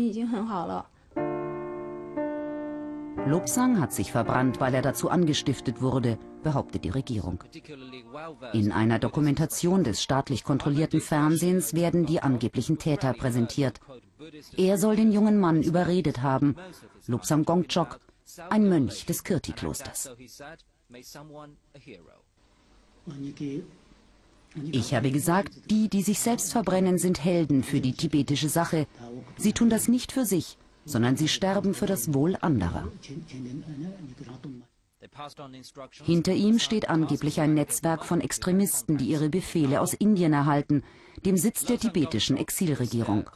Lobsang 3.26 3.80
hat 3.80 3.94
sich 3.94 4.12
verbrannt, 4.12 4.60
weil 4.60 4.74
er 4.74 4.82
dazu 4.82 5.10
angestiftet 5.10 5.82
wurde, 5.82 6.18
behauptet 6.44 6.84
die 6.84 6.90
Regierung. 6.90 7.44
In 8.54 8.72
einer 8.72 9.00
Dokumentation 9.00 9.84
des 9.84 10.02
staatlich 10.02 10.44
kontrollierten 10.44 11.02
Fernsehens 11.02 11.74
werden 11.74 12.06
die 12.06 12.22
angeblichen 12.22 12.78
Täter 12.78 13.14
präsentiert. 13.14 13.80
Er 14.58 14.78
soll 14.78 14.96
den 14.96 15.12
jungen 15.12 15.40
Mann 15.40 15.62
überredet 15.62 16.22
haben, 16.22 16.56
Lobsang 17.08 17.46
Gongchok, 17.46 18.00
ein 18.50 18.68
Mönch 18.70 19.06
des 19.06 19.24
Kirti-Klosters. 19.24 20.12
Ich 24.72 24.94
habe 24.96 25.12
gesagt, 25.12 25.54
die, 25.70 25.90
die 25.90 26.02
sich 26.02 26.20
selbst 26.20 26.52
verbrennen, 26.52 26.98
sind 26.98 27.24
Helden 27.24 27.64
für 27.64 27.82
die 27.82 27.94
tibetische 27.94 28.50
Sache. 28.50 28.88
Sie 29.38 29.54
tun 29.54 29.70
das 29.70 29.88
nicht 29.88 30.12
für 30.12 30.26
sich, 30.26 30.58
sondern 30.90 31.16
sie 31.16 31.28
sterben 31.28 31.74
für 31.74 31.86
das 31.86 32.14
Wohl 32.14 32.36
anderer. 32.42 32.88
Hinter 36.04 36.34
ihm 36.34 36.60
steht 36.60 36.90
angeblich 36.90 37.40
ein 37.40 37.54
Netzwerk 37.54 38.06
von 38.06 38.22
Extremisten, 38.22 38.98
die 38.98 39.06
ihre 39.06 39.30
Befehle 39.30 39.82
aus 39.82 39.94
Indien 39.94 40.34
erhalten, 40.34 40.84
dem 41.26 41.38
Sitz 41.38 41.66
der 41.66 41.80
tibetischen 41.80 42.38
Exilregierung. 42.38 43.30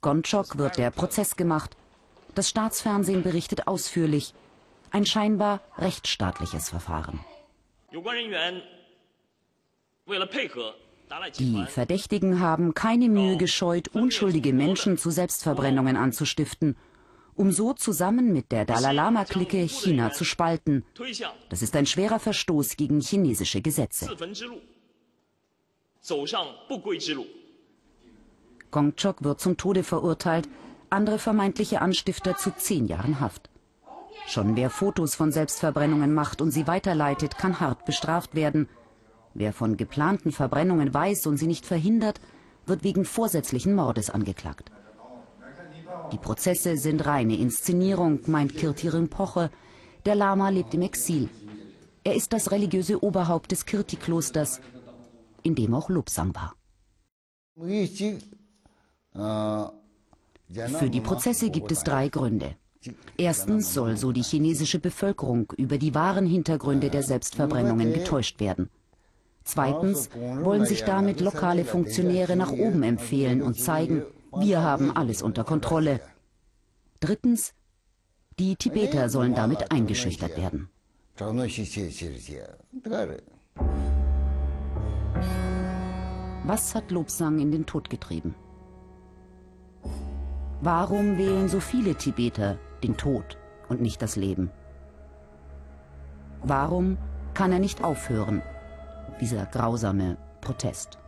Gonchok 0.00 0.58
wird 0.58 0.78
der 0.78 0.90
Prozess 0.90 1.36
gemacht. 1.36 1.76
Das 2.34 2.48
Staatsfernsehen 2.48 3.22
berichtet 3.22 3.66
ausführlich. 3.66 4.34
Ein 4.90 5.06
scheinbar 5.06 5.60
rechtsstaatliches 5.78 6.68
Verfahren. 6.68 7.20
Die 11.38 11.64
Verdächtigen 11.68 12.40
haben 12.40 12.74
keine 12.74 13.08
Mühe 13.08 13.36
gescheut, 13.36 13.88
unschuldige 13.88 14.52
Menschen 14.52 14.98
zu 14.98 15.10
Selbstverbrennungen 15.10 15.96
anzustiften, 15.96 16.76
um 17.34 17.52
so 17.52 17.72
zusammen 17.74 18.32
mit 18.32 18.50
der 18.50 18.64
Dalai 18.64 18.92
Lama-Clique 18.92 19.68
China 19.68 20.12
zu 20.12 20.24
spalten. 20.24 20.84
Das 21.48 21.62
ist 21.62 21.76
ein 21.76 21.86
schwerer 21.86 22.18
Verstoß 22.18 22.76
gegen 22.76 23.00
chinesische 23.00 23.60
Gesetze. 23.60 24.08
Gongchok 28.70 29.24
wird 29.24 29.40
zum 29.40 29.56
Tode 29.56 29.84
verurteilt, 29.84 30.48
andere 30.90 31.18
vermeintliche 31.18 31.80
Anstifter 31.80 32.36
zu 32.36 32.54
zehn 32.56 32.86
Jahren 32.86 33.20
Haft. 33.20 33.48
Schon 34.26 34.56
wer 34.56 34.70
Fotos 34.70 35.14
von 35.14 35.30
Selbstverbrennungen 35.30 36.12
macht 36.12 36.40
und 36.40 36.50
sie 36.50 36.66
weiterleitet, 36.66 37.38
kann 37.38 37.60
hart 37.60 37.84
bestraft 37.84 38.34
werden. 38.34 38.68
Wer 39.38 39.52
von 39.52 39.76
geplanten 39.76 40.32
Verbrennungen 40.32 40.94
weiß 40.94 41.26
und 41.26 41.36
sie 41.36 41.46
nicht 41.46 41.66
verhindert, 41.66 42.22
wird 42.64 42.84
wegen 42.84 43.04
vorsätzlichen 43.04 43.74
Mordes 43.74 44.08
angeklagt. 44.08 44.72
Die 46.10 46.16
Prozesse 46.16 46.78
sind 46.78 47.04
reine 47.04 47.36
Inszenierung, 47.36 48.20
meint 48.28 48.56
Kirti 48.56 48.88
Rinpoche. 48.88 49.50
Der 50.06 50.14
Lama 50.14 50.48
lebt 50.48 50.72
im 50.72 50.80
Exil. 50.80 51.28
Er 52.02 52.14
ist 52.14 52.32
das 52.32 52.50
religiöse 52.50 53.04
Oberhaupt 53.04 53.52
des 53.52 53.66
Kirti-Klosters, 53.66 54.62
in 55.42 55.54
dem 55.54 55.74
auch 55.74 55.90
Lobsang 55.90 56.34
war. 56.34 56.54
Für 60.78 60.90
die 60.90 61.00
Prozesse 61.02 61.50
gibt 61.50 61.72
es 61.72 61.84
drei 61.84 62.08
Gründe. 62.08 62.56
Erstens 63.18 63.74
soll 63.74 63.98
so 63.98 64.12
die 64.12 64.22
chinesische 64.22 64.78
Bevölkerung 64.78 65.52
über 65.58 65.76
die 65.76 65.94
wahren 65.94 66.26
Hintergründe 66.26 66.88
der 66.88 67.02
Selbstverbrennungen 67.02 67.92
getäuscht 67.92 68.40
werden. 68.40 68.70
Zweitens 69.46 70.10
wollen 70.42 70.66
sich 70.66 70.82
damit 70.82 71.20
lokale 71.20 71.64
Funktionäre 71.64 72.34
nach 72.34 72.50
oben 72.50 72.82
empfehlen 72.82 73.42
und 73.42 73.54
zeigen, 73.54 74.02
wir 74.36 74.60
haben 74.60 74.90
alles 74.96 75.22
unter 75.22 75.44
Kontrolle. 75.44 76.00
Drittens, 76.98 77.54
die 78.40 78.56
Tibeter 78.56 79.08
sollen 79.08 79.36
damit 79.36 79.70
eingeschüchtert 79.70 80.36
werden. 80.36 80.68
Was 86.44 86.74
hat 86.74 86.90
Lobsang 86.90 87.38
in 87.38 87.52
den 87.52 87.66
Tod 87.66 87.88
getrieben? 87.88 88.34
Warum 90.60 91.18
wählen 91.18 91.48
so 91.48 91.60
viele 91.60 91.94
Tibeter 91.94 92.58
den 92.82 92.96
Tod 92.96 93.38
und 93.68 93.80
nicht 93.80 94.02
das 94.02 94.16
Leben? 94.16 94.50
Warum 96.42 96.98
kann 97.32 97.52
er 97.52 97.60
nicht 97.60 97.84
aufhören, 97.84 98.42
dieser 99.20 99.46
grausame 99.46 100.16
Protest. 100.40 100.98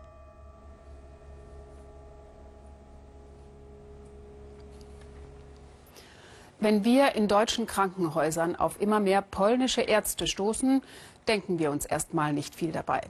Wenn 6.60 6.84
wir 6.84 7.14
in 7.14 7.28
deutschen 7.28 7.66
Krankenhäusern 7.66 8.56
auf 8.56 8.80
immer 8.80 8.98
mehr 8.98 9.22
polnische 9.22 9.82
Ärzte 9.82 10.26
stoßen, 10.26 10.82
denken 11.28 11.60
wir 11.60 11.70
uns 11.70 11.86
erstmal 11.86 12.32
nicht 12.32 12.54
viel 12.54 12.72
dabei. 12.72 13.02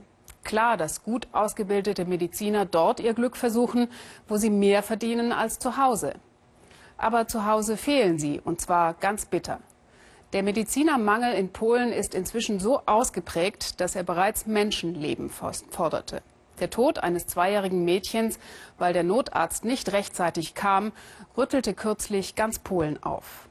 Klar, 0.43 0.77
dass 0.77 1.03
gut 1.03 1.27
ausgebildete 1.31 2.05
Mediziner 2.05 2.65
dort 2.65 2.99
ihr 2.99 3.13
Glück 3.13 3.35
versuchen, 3.35 3.87
wo 4.27 4.37
sie 4.37 4.49
mehr 4.49 4.83
verdienen 4.83 5.31
als 5.31 5.57
zu 5.57 5.77
Hause. 5.77 6.13
Aber 6.97 7.27
zu 7.27 7.45
Hause 7.45 7.75
fehlen 7.75 8.19
sie, 8.19 8.39
und 8.39 8.61
zwar 8.61 8.93
ganz 8.93 9.25
bitter. 9.25 9.59
Der 10.31 10.43
Medizinermangel 10.43 11.33
in 11.33 11.49
Polen 11.51 11.91
ist 11.91 12.13
inzwischen 12.13 12.59
so 12.59 12.81
ausgeprägt, 12.85 13.81
dass 13.81 13.95
er 13.95 14.03
bereits 14.03 14.45
Menschenleben 14.45 15.31
forderte. 15.31 16.21
Der 16.59 16.69
Tod 16.69 16.99
eines 16.99 17.25
zweijährigen 17.25 17.83
Mädchens, 17.83 18.37
weil 18.77 18.93
der 18.93 19.03
Notarzt 19.03 19.65
nicht 19.65 19.91
rechtzeitig 19.91 20.53
kam, 20.53 20.91
rüttelte 21.35 21.73
kürzlich 21.73 22.35
ganz 22.35 22.59
Polen 22.59 23.01
auf. 23.01 23.47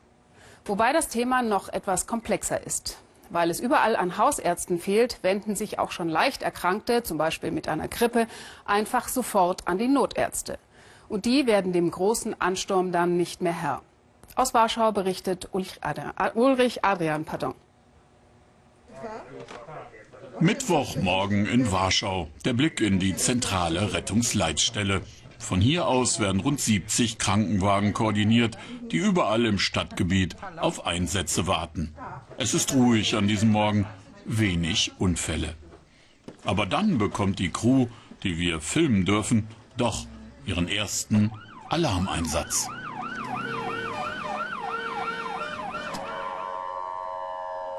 Wobei 0.64 0.92
das 0.92 1.08
Thema 1.08 1.42
noch 1.42 1.68
etwas 1.68 2.06
komplexer 2.06 2.64
ist. 2.64 2.98
Weil 3.30 3.50
es 3.50 3.58
überall 3.58 3.96
an 3.96 4.16
Hausärzten 4.16 4.78
fehlt, 4.78 5.18
wenden 5.22 5.56
sich 5.56 5.80
auch 5.80 5.90
schon 5.90 6.08
leicht 6.08 6.42
Erkrankte, 6.42 7.02
zum 7.02 7.18
Beispiel 7.18 7.50
mit 7.50 7.66
einer 7.66 7.88
Grippe, 7.88 8.28
einfach 8.64 9.08
sofort 9.08 9.66
an 9.66 9.78
die 9.78 9.88
Notärzte. 9.88 10.58
Und 11.08 11.24
die 11.24 11.46
werden 11.46 11.72
dem 11.72 11.90
großen 11.90 12.40
Ansturm 12.40 12.92
dann 12.92 13.16
nicht 13.16 13.42
mehr 13.42 13.52
Herr. 13.52 13.82
Aus 14.38 14.54
Warschau 14.54 14.92
berichtet 14.92 15.48
Ulrich 15.50 15.80
Adrian. 15.80 16.12
Ulrich 16.34 16.84
Adrian 16.84 17.24
pardon. 17.24 17.54
Mittwochmorgen 20.38 21.44
in 21.46 21.72
Warschau. 21.72 22.28
Der 22.44 22.52
Blick 22.52 22.80
in 22.80 23.00
die 23.00 23.16
zentrale 23.16 23.92
Rettungsleitstelle. 23.94 25.02
Von 25.40 25.60
hier 25.60 25.88
aus 25.88 26.20
werden 26.20 26.40
rund 26.40 26.60
70 26.60 27.18
Krankenwagen 27.18 27.94
koordiniert, 27.94 28.56
die 28.92 28.98
überall 28.98 29.44
im 29.44 29.58
Stadtgebiet 29.58 30.36
auf 30.56 30.86
Einsätze 30.86 31.48
warten. 31.48 31.92
Es 32.36 32.54
ist 32.54 32.72
ruhig 32.74 33.16
an 33.16 33.26
diesem 33.26 33.50
Morgen, 33.50 33.86
wenig 34.24 34.92
Unfälle. 34.98 35.54
Aber 36.44 36.64
dann 36.64 36.98
bekommt 36.98 37.40
die 37.40 37.50
Crew, 37.50 37.88
die 38.22 38.38
wir 38.38 38.60
filmen 38.60 39.04
dürfen, 39.04 39.48
doch 39.76 40.06
ihren 40.46 40.68
ersten 40.68 41.32
Alarmeinsatz. 41.70 42.68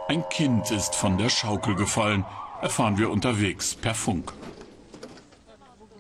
Ein 0.10 0.28
Kind 0.30 0.72
ist 0.72 0.96
von 0.96 1.20
der 1.20 1.30
Schaukel 1.30 1.76
gefallen, 1.76 2.26
erfahren 2.64 2.98
wir 2.98 3.12
unterwegs 3.12 3.76
per 3.76 3.94
Funk. 3.94 4.34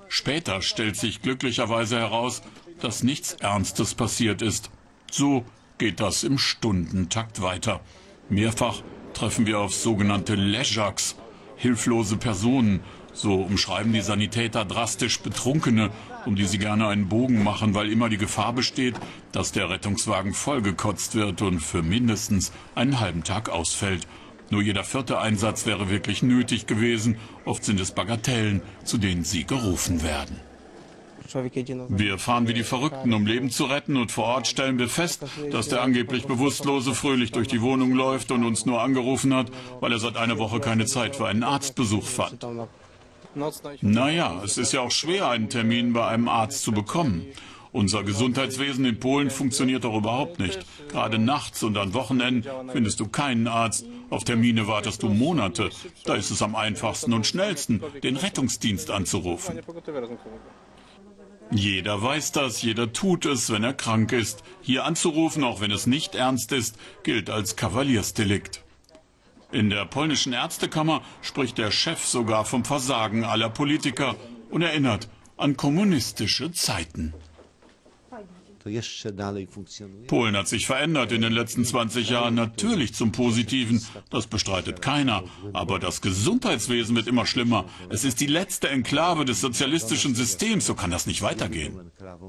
Später 0.08 0.63
stellt 0.63 0.95
sich 0.95 1.22
glücklicherweise 1.22 2.00
heraus, 2.00 2.41
dass 2.82 3.04
nichts 3.04 3.34
Ernstes 3.34 3.93
passiert 3.93 4.41
ist. 4.41 4.72
So 5.12 5.45
geht 5.78 6.00
das 6.00 6.24
im 6.24 6.39
Stundentakt 6.39 7.43
weiter. 7.43 7.82
Mehrfach 8.30 8.82
treffen 9.13 9.45
wir 9.45 9.60
auf 9.60 9.76
sogenannte 9.76 10.34
Lejaks, 10.34 11.15
hilflose 11.56 12.17
Personen. 12.17 12.80
So 13.21 13.34
umschreiben 13.34 13.91
die 13.91 13.99
Sanitäter 13.99 14.63
drastisch 14.63 15.19
Betrunkene, 15.19 15.89
um 16.25 16.38
die 16.38 16.45
sie 16.45 16.58
gerne 16.58 16.88
einen 16.88 17.10
Bogen 17.10 17.43
machen, 17.43 17.73
weil 17.73 17.91
immer 17.91 18.08
die 18.08 18.17
Gefahr 18.17 18.53
besteht, 18.53 18.95
dass 19.34 19.51
der 19.51 19.69
Rettungswagen 19.69 20.34
vollgekotzt 20.34 21.15
wird 21.15 21.41
und 21.41 21.60
für 21.60 21.84
mindestens 21.84 22.53
einen 22.75 23.01
halben 23.01 23.25
Tag 23.25 23.49
ausfällt. 23.49 24.08
Nur 24.51 24.62
jeder 24.62 24.86
vierte 24.86 25.19
Einsatz 25.19 25.65
wäre 25.65 25.89
wirklich 25.89 26.23
nötig 26.23 26.65
gewesen. 26.65 27.17
Oft 27.43 27.65
sind 27.65 27.82
es 27.82 27.91
Bagatellen, 27.91 28.62
zu 28.86 28.97
denen 28.97 29.25
sie 29.25 29.43
gerufen 29.43 30.01
werden. 30.01 30.39
Wir 31.89 32.17
fahren 32.17 32.47
wie 32.47 32.53
die 32.53 32.63
Verrückten, 32.63 33.13
um 33.13 33.27
Leben 33.27 33.49
zu 33.49 33.65
retten, 33.65 33.97
und 33.97 34.13
vor 34.13 34.23
Ort 34.23 34.47
stellen 34.47 34.79
wir 34.79 34.88
fest, 34.88 35.25
dass 35.51 35.67
der 35.67 35.82
angeblich 35.82 36.25
Bewusstlose 36.25 36.95
fröhlich 36.95 37.34
durch 37.34 37.49
die 37.49 37.62
Wohnung 37.62 37.91
läuft 37.91 38.32
und 38.32 38.45
uns 38.45 38.65
nur 38.65 38.82
angerufen 38.82 39.36
hat, 39.36 39.51
weil 39.82 39.91
er 39.91 39.99
seit 39.99 40.15
einer 40.15 40.38
Woche 40.38 40.62
keine 40.62 40.86
Zeit 40.86 41.17
für 41.17 41.27
einen 41.27 41.43
Arztbesuch 41.43 42.05
fand. 42.05 42.45
Naja, 43.82 44.42
es 44.44 44.58
ist 44.58 44.74
ja 44.74 44.82
auch 44.82 44.92
schwer, 44.92 45.30
einen 45.30 45.50
Termin 45.50 45.94
bei 45.94 46.08
einem 46.08 46.28
Arzt 46.28 46.63
zu 46.63 46.72
bekommen. 46.72 47.26
Unser 47.72 48.04
Gesundheitswesen 48.04 48.84
in 48.86 49.00
Polen 49.00 49.30
funktioniert 49.30 49.84
doch 49.84 49.96
überhaupt 49.96 50.39
nicht. 50.39 50.65
Gerade 50.89 51.20
nachts 51.20 51.62
und 51.62 51.78
an 51.78 51.94
Wochenenden 51.94 52.50
findest 52.72 53.00
du 53.00 53.08
keinen 53.08 53.48
Arzt. 53.48 53.86
Auf 54.10 54.24
Termine 54.24 54.68
wartest 54.68 55.04
du 55.04 55.10
Monate. 55.10 55.70
Da 56.04 56.15
ist 56.15 56.32
es 56.32 56.42
am 56.42 56.56
einfachsten 56.56 57.13
und 57.13 57.28
schnellsten, 57.28 57.84
den 58.02 58.18
Rettungsdienst 58.18 58.89
anzurufen. 58.89 59.60
Jeder 61.52 62.02
weiß 62.02 62.32
das, 62.32 62.62
jeder 62.62 62.94
tut 62.94 63.26
es, 63.26 63.52
wenn 63.52 63.63
er 63.63 63.74
krank 63.74 64.12
ist. 64.12 64.44
Hier 64.62 64.86
anzurufen, 64.86 65.44
auch 65.44 65.62
wenn 65.62 65.72
es 65.72 65.88
nicht 65.88 66.15
ernst 66.15 66.52
ist, 66.52 66.76
gilt 67.04 67.30
als 67.30 67.56
Kavaliersdelikt. 67.56 68.63
In 69.52 69.70
der 69.70 69.86
polnischen 69.86 70.34
Ärztekammer 70.34 71.02
spricht 71.22 71.58
der 71.58 71.72
Chef 71.72 72.06
sogar 72.06 72.46
vom 72.46 72.64
Versagen 72.66 73.24
aller 73.24 73.50
Politiker 73.50 74.16
und 74.52 74.62
erinnert 74.62 75.10
an 75.38 75.58
kommunistische 75.58 76.52
Zeiten. 76.52 77.14
Polen 80.08 80.36
hat 80.36 80.48
sich 80.48 80.68
verändert 80.68 81.12
in 81.12 81.22
den 81.22 81.32
letzten 81.32 81.66
20 81.66 82.10
Jahren, 82.10 82.36
natürlich 82.36 82.94
zum 82.94 83.12
Positiven, 83.12 83.84
das 84.10 84.28
bestreitet 84.28 84.82
keiner. 84.82 85.24
Aber 85.54 85.80
das 85.80 86.02
Gesundheitswesen 86.02 86.96
wird 86.96 87.08
immer 87.08 87.26
schlimmer. 87.26 87.66
Es 87.90 88.04
ist 88.04 88.20
die 88.20 88.28
letzte 88.28 88.70
Enklave 88.70 89.26
des 89.26 89.42
sozialistischen 89.42 90.14
Systems, 90.14 90.66
so 90.68 90.76
kann 90.76 90.92
das 90.92 91.08
nicht 91.08 91.22
weitergehen. 91.22 91.92
Da 91.98 92.20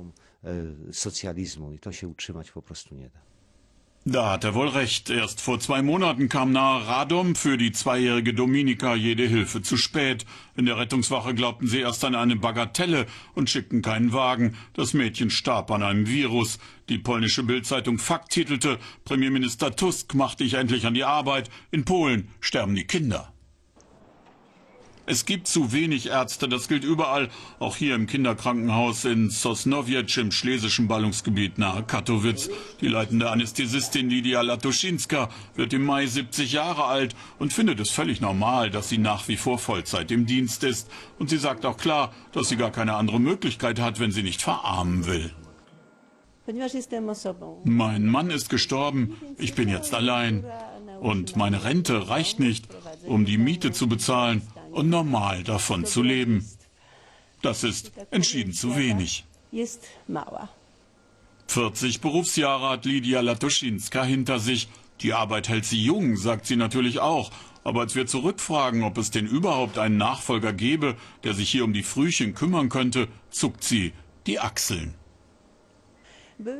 hat 4.30 4.44
er 4.44 4.54
wohl 4.54 4.68
recht. 4.68 5.10
Erst 5.10 5.40
vor 5.40 5.60
zwei 5.60 5.82
Monaten 5.82 6.28
kam 6.28 6.52
nahe 6.52 6.86
Radom 6.86 7.34
für 7.34 7.58
die 7.58 7.72
zweijährige 7.72 8.32
Dominika 8.32 8.94
jede 8.94 9.24
Hilfe 9.26 9.60
zu 9.60 9.76
spät. 9.76 10.24
In 10.56 10.64
der 10.64 10.78
Rettungswache 10.78 11.34
glaubten 11.34 11.66
sie 11.66 11.80
erst 11.80 12.04
an 12.04 12.14
eine 12.14 12.36
Bagatelle 12.36 13.06
und 13.34 13.50
schickten 13.50 13.82
keinen 13.82 14.12
Wagen. 14.12 14.56
Das 14.72 14.94
Mädchen 14.94 15.30
starb 15.30 15.70
an 15.70 15.82
einem 15.82 16.06
Virus. 16.06 16.58
Die 16.88 16.98
polnische 16.98 17.42
Bildzeitung 17.42 17.98
Fakt 17.98 18.32
titelte, 18.32 18.78
Premierminister 19.04 19.76
Tusk 19.76 20.14
macht 20.14 20.40
dich 20.40 20.54
endlich 20.54 20.86
an 20.86 20.94
die 20.94 21.04
Arbeit. 21.04 21.50
In 21.70 21.84
Polen 21.84 22.28
sterben 22.40 22.74
die 22.74 22.86
Kinder. 22.86 23.32
Es 25.10 25.26
gibt 25.26 25.48
zu 25.48 25.72
wenig 25.72 26.06
Ärzte, 26.06 26.48
das 26.48 26.68
gilt 26.68 26.84
überall, 26.84 27.30
auch 27.58 27.74
hier 27.74 27.96
im 27.96 28.06
Kinderkrankenhaus 28.06 29.04
in 29.04 29.28
Sosnowiec 29.28 30.16
im 30.18 30.30
schlesischen 30.30 30.86
Ballungsgebiet 30.86 31.58
nahe 31.58 31.82
Katowice. 31.82 32.48
Die 32.80 32.86
leitende 32.86 33.28
Anästhesistin 33.28 34.08
Lidia 34.08 34.40
Latuschinska 34.40 35.28
wird 35.56 35.72
im 35.72 35.84
Mai 35.84 36.06
70 36.06 36.52
Jahre 36.52 36.84
alt 36.84 37.16
und 37.40 37.52
findet 37.52 37.80
es 37.80 37.90
völlig 37.90 38.20
normal, 38.20 38.70
dass 38.70 38.88
sie 38.88 38.98
nach 38.98 39.26
wie 39.26 39.36
vor 39.36 39.58
Vollzeit 39.58 40.12
im 40.12 40.26
Dienst 40.26 40.62
ist. 40.62 40.88
Und 41.18 41.28
sie 41.28 41.38
sagt 41.38 41.66
auch 41.66 41.76
klar, 41.76 42.14
dass 42.30 42.48
sie 42.48 42.56
gar 42.56 42.70
keine 42.70 42.94
andere 42.94 43.18
Möglichkeit 43.18 43.80
hat, 43.80 43.98
wenn 43.98 44.12
sie 44.12 44.22
nicht 44.22 44.40
verarmen 44.40 45.08
will. 45.08 45.32
Mein 47.64 48.06
Mann 48.06 48.30
ist 48.30 48.48
gestorben, 48.48 49.16
ich 49.38 49.54
bin 49.54 49.68
jetzt 49.68 49.92
allein. 49.92 50.44
Und 51.00 51.34
meine 51.34 51.64
Rente 51.64 52.08
reicht 52.10 52.38
nicht, 52.38 52.68
um 53.06 53.24
die 53.24 53.38
Miete 53.38 53.72
zu 53.72 53.88
bezahlen 53.88 54.42
und 54.70 54.88
normal 54.88 55.42
davon 55.42 55.84
zu 55.84 56.02
leben. 56.02 56.48
Das 57.42 57.64
ist 57.64 57.92
entschieden 58.10 58.52
zu 58.52 58.76
wenig. 58.76 59.24
40 61.48 62.00
Berufsjahre 62.00 62.68
hat 62.70 62.84
Lydia 62.84 63.20
Latuschinska 63.20 64.04
hinter 64.04 64.38
sich. 64.38 64.68
Die 65.00 65.14
Arbeit 65.14 65.48
hält 65.48 65.64
sie 65.64 65.82
jung, 65.82 66.16
sagt 66.16 66.46
sie 66.46 66.56
natürlich 66.56 67.00
auch. 67.00 67.30
Aber 67.64 67.80
als 67.80 67.94
wir 67.94 68.06
zurückfragen, 68.06 68.82
ob 68.84 68.96
es 68.98 69.10
denn 69.10 69.26
überhaupt 69.26 69.78
einen 69.78 69.96
Nachfolger 69.96 70.52
gäbe, 70.52 70.96
der 71.24 71.34
sich 71.34 71.50
hier 71.50 71.64
um 71.64 71.72
die 71.72 71.82
Frühchen 71.82 72.34
kümmern 72.34 72.68
könnte, 72.68 73.08
zuckt 73.30 73.64
sie 73.64 73.92
die 74.26 74.38
Achseln. 74.38 74.94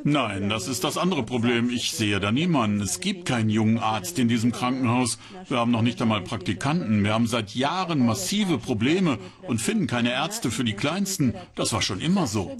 Nein, 0.04 0.48
das 0.48 0.68
ist 0.68 0.84
das 0.84 0.98
andere 0.98 1.22
Problem. 1.22 1.70
Ich 1.70 1.92
sehe 1.92 2.20
da 2.20 2.32
niemanden. 2.32 2.80
Es 2.80 3.00
gibt 3.00 3.26
keinen 3.26 3.50
jungen 3.50 3.78
Arzt 3.78 4.18
in 4.18 4.28
diesem 4.28 4.52
Krankenhaus. 4.52 5.18
Wir 5.48 5.58
haben 5.58 5.70
noch 5.70 5.82
nicht 5.82 6.00
einmal 6.02 6.22
Praktikanten. 6.22 7.04
Wir 7.04 7.14
haben 7.14 7.26
seit 7.26 7.54
Jahren 7.54 8.04
massive 8.04 8.58
Probleme 8.58 9.18
und 9.46 9.60
finden 9.60 9.86
keine 9.86 10.12
Ärzte 10.12 10.50
für 10.50 10.64
die 10.64 10.74
Kleinsten. 10.74 11.34
Das 11.54 11.72
war 11.72 11.82
schon 11.82 12.00
immer 12.00 12.26
so. 12.26 12.56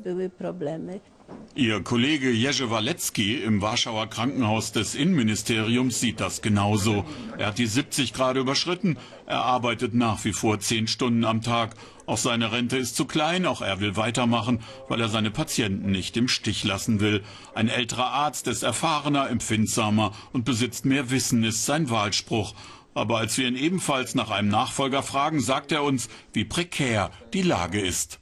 Ihr 1.55 1.83
Kollege 1.83 2.31
Jerzy 2.31 2.71
Walecki 2.71 3.37
im 3.37 3.61
Warschauer 3.61 4.09
Krankenhaus 4.09 4.73
des 4.73 4.95
Innenministeriums 4.95 6.01
sieht 6.01 6.21
das 6.21 6.43
genauso. 6.43 7.05
Er 7.39 7.49
hat 7.49 7.59
die 7.59 7.67
70 7.67 8.13
Grad 8.13 8.37
überschritten. 8.37 8.97
Er 9.27 9.43
arbeitet 9.45 9.95
nach 9.95 10.25
wie 10.25 10.33
vor 10.33 10.61
zehn 10.61 10.87
Stunden 10.87 11.25
am 11.25 11.43
Tag. 11.43 11.75
Auch 12.11 12.19
seine 12.19 12.51
Rente 12.51 12.77
ist 12.77 12.97
zu 12.97 13.05
klein, 13.05 13.47
auch 13.47 13.63
er 13.63 13.79
will 13.79 13.95
weitermachen, 13.95 14.65
weil 14.89 15.01
er 15.01 15.09
seine 15.09 15.31
Patienten 15.31 15.93
nicht 15.93 16.17
im 16.17 16.27
Stich 16.27 16.65
lassen 16.65 16.99
will. 16.99 17.23
Ein 17.55 17.69
älterer 17.69 18.11
Arzt 18.11 18.49
ist 18.49 18.65
erfahrener, 18.65 19.31
empfindsamer 19.31 20.11
und 20.33 20.45
besitzt 20.45 20.85
mehr 20.85 21.11
Wissen, 21.11 21.45
ist 21.45 21.67
sein 21.67 21.89
Wahlspruch. 21.89 22.53
Aber 22.95 23.19
als 23.19 23.39
wir 23.39 23.47
ihn 23.47 23.55
ebenfalls 23.55 24.17
nach 24.17 24.31
einem 24.31 24.49
Nachfolger 24.49 25.05
fragen, 25.05 25.39
sagt 25.39 25.71
er 25.71 25.85
uns, 25.85 26.09
wie 26.33 26.45
prekär 26.45 27.13
die 27.33 27.43
Lage 27.43 27.81
ist. 27.81 28.19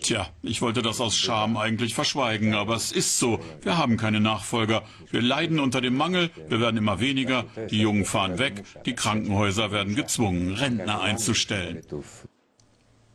Tja, 0.00 0.28
ich 0.42 0.62
wollte 0.62 0.82
das 0.82 1.00
aus 1.00 1.16
Scham 1.16 1.56
eigentlich 1.56 1.94
verschweigen, 1.94 2.54
aber 2.54 2.74
es 2.74 2.92
ist 2.92 3.18
so. 3.18 3.40
Wir 3.62 3.76
haben 3.76 3.96
keine 3.96 4.20
Nachfolger. 4.20 4.82
Wir 5.10 5.22
leiden 5.22 5.60
unter 5.60 5.80
dem 5.80 5.96
Mangel, 5.96 6.30
wir 6.48 6.60
werden 6.60 6.76
immer 6.76 7.00
weniger, 7.00 7.44
die 7.70 7.80
Jungen 7.80 8.04
fahren 8.04 8.38
weg, 8.38 8.64
die 8.86 8.94
Krankenhäuser 8.94 9.70
werden 9.70 9.94
gezwungen, 9.94 10.54
Rentner 10.54 11.00
einzustellen. 11.00 11.82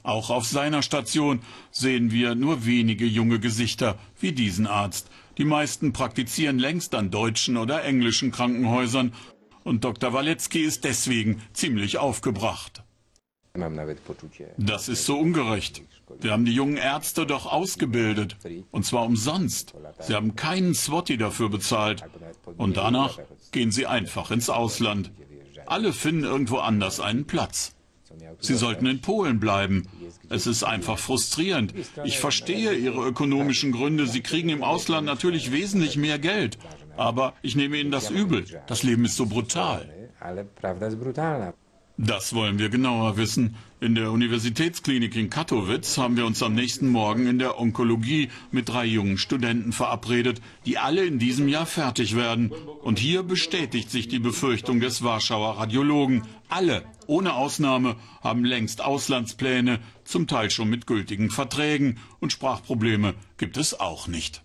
Auch 0.04 0.30
auf 0.30 0.46
seiner 0.46 0.84
Station 0.84 1.42
sehen 1.70 2.12
wir 2.12 2.34
nur 2.34 2.66
wenige 2.66 3.06
junge 3.06 3.40
Gesichter 3.40 3.98
wie 4.20 4.32
diesen 4.32 4.66
Arzt. 4.66 5.10
Die 5.38 5.44
meisten 5.44 5.92
praktizieren 5.92 6.60
längst 6.60 6.96
an 6.96 7.12
deutschen 7.12 7.58
oder 7.58 7.84
englischen 7.84 8.32
Krankenhäusern 8.32 9.14
und 9.64 9.84
Dr. 9.84 10.14
Walecki 10.14 10.62
ist 10.62 10.86
deswegen 10.86 11.42
ziemlich 11.52 11.98
aufgebracht. 11.98 12.84
Das 14.58 14.88
ist 14.88 15.06
so 15.06 15.20
ungerecht. 15.20 15.82
Wir 16.20 16.32
haben 16.32 16.46
die 16.46 16.54
jungen 16.54 16.78
Ärzte 16.78 17.26
doch 17.26 17.46
ausgebildet. 17.46 18.38
Und 18.72 18.86
zwar 18.86 19.06
umsonst. 19.06 19.74
Sie 20.00 20.14
haben 20.14 20.36
keinen 20.36 20.74
Swati 20.74 21.18
dafür 21.18 21.50
bezahlt. 21.50 22.04
Und 22.58 22.78
danach 22.78 23.20
gehen 23.52 23.72
sie 23.72 23.88
einfach 23.88 24.32
ins 24.32 24.50
Ausland. 24.50 25.12
Alle 25.66 25.92
finden 25.94 26.24
irgendwo 26.24 26.58
anders 26.58 27.00
einen 27.00 27.26
Platz. 27.26 27.74
Sie 28.40 28.56
sollten 28.56 28.86
in 28.86 29.02
Polen 29.02 29.40
bleiben. 29.40 29.88
Es 30.30 30.48
ist 30.48 30.64
einfach 30.64 30.98
frustrierend. 30.98 31.74
Ich 32.04 32.20
verstehe 32.20 32.74
Ihre 32.74 33.06
ökonomischen 33.06 33.72
Gründe. 33.72 34.08
Sie 34.08 34.22
kriegen 34.22 34.50
im 34.50 34.64
Ausland 34.64 35.06
natürlich 35.06 35.52
wesentlich 35.52 35.98
mehr 35.98 36.20
Geld. 36.20 36.58
Aber 36.96 37.34
ich 37.42 37.56
nehme 37.56 37.78
Ihnen 37.78 37.92
das 37.92 38.10
übel. 38.10 38.46
Das 38.68 38.84
Leben 38.84 39.06
ist 39.06 39.16
so 39.18 39.26
brutal. 39.26 39.88
Das 42.00 42.36
wollen 42.36 42.60
wir 42.60 42.70
genauer 42.70 43.18
wissen. 43.18 43.56
In 43.80 43.96
der 43.96 44.12
Universitätsklinik 44.12 45.16
in 45.16 45.32
Katowice 45.32 45.98
haben 45.98 46.16
wir 46.16 46.28
uns 46.28 46.44
am 46.44 46.54
nächsten 46.54 46.90
Morgen 46.90 47.26
in 47.26 47.40
der 47.40 47.60
Onkologie 47.60 48.30
mit 48.52 48.70
drei 48.70 48.86
jungen 48.86 49.18
Studenten 49.18 49.72
verabredet, 49.72 50.40
die 50.68 50.78
alle 50.78 51.06
in 51.06 51.18
diesem 51.18 51.48
Jahr 51.48 51.66
fertig 51.66 52.16
werden. 52.16 52.52
Und 52.84 53.00
hier 53.00 53.24
bestätigt 53.24 53.90
sich 53.90 54.08
die 54.08 54.20
Befürchtung 54.20 54.80
des 54.80 55.04
Warschauer 55.04 55.58
Radiologen. 55.58 56.22
Alle, 56.50 56.84
ohne 57.08 57.34
Ausnahme, 57.34 57.96
haben 58.22 58.46
längst 58.46 58.84
Auslandspläne, 58.84 59.80
zum 60.04 60.28
Teil 60.28 60.52
schon 60.52 60.70
mit 60.70 60.86
gültigen 60.86 61.32
Verträgen. 61.32 62.00
Und 62.20 62.32
Sprachprobleme 62.32 63.16
gibt 63.38 63.58
es 63.58 63.80
auch 63.80 64.08
nicht. 64.08 64.44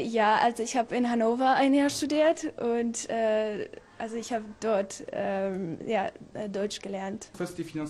Ja, 0.00 0.36
also 0.36 0.62
ich 0.62 0.76
habe 0.76 0.96
in 0.96 1.10
Hannover 1.10 1.54
ein 1.54 1.74
Jahr 1.74 1.90
studiert 1.90 2.46
und 2.60 3.10
äh, 3.10 3.68
also 3.98 4.16
ich 4.16 4.32
habe 4.32 4.44
dort 4.60 5.04
ähm, 5.12 5.78
ja, 5.86 6.10
äh, 6.34 6.48
Deutsch 6.48 6.80
gelernt. 6.80 7.30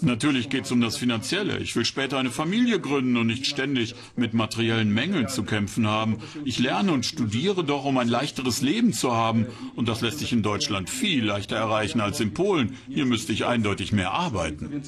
Natürlich 0.01 0.49
geht 0.49 0.65
es 0.65 0.73
um 0.73 0.81
das 0.81 0.97
Finanzielle. 0.97 1.59
Ich 1.59 1.77
will 1.77 1.85
später 1.85 2.19
eine 2.19 2.31
Familie 2.31 2.81
gründen 2.81 3.17
und 3.17 3.27
nicht 3.27 3.47
ständig 3.47 3.95
mit 4.17 4.35
materiellen 4.35 4.93
Mängeln 4.93 5.29
zu 5.29 5.45
kämpfen 5.45 5.87
haben. 5.87 6.19
Ich 6.45 6.59
lerne 6.59 6.93
und 6.93 7.05
studiere 7.05 7.65
doch, 7.65 7.85
um 7.85 7.99
ein 7.99 8.09
leichteres 8.09 8.63
Leben 8.63 8.93
zu 8.93 9.13
haben. 9.13 9.47
Und 9.77 9.89
das 9.89 10.01
lässt 10.01 10.19
sich 10.19 10.33
in 10.33 10.43
Deutschland 10.43 10.89
viel 10.89 11.25
leichter 11.25 11.57
erreichen 11.57 12.01
als 12.01 12.21
in 12.21 12.33
Polen. 12.33 12.77
Hier 12.89 13.05
müsste 13.05 13.33
ich 13.33 13.45
eindeutig 13.45 13.93
mehr 13.93 14.13
arbeiten. 14.13 14.83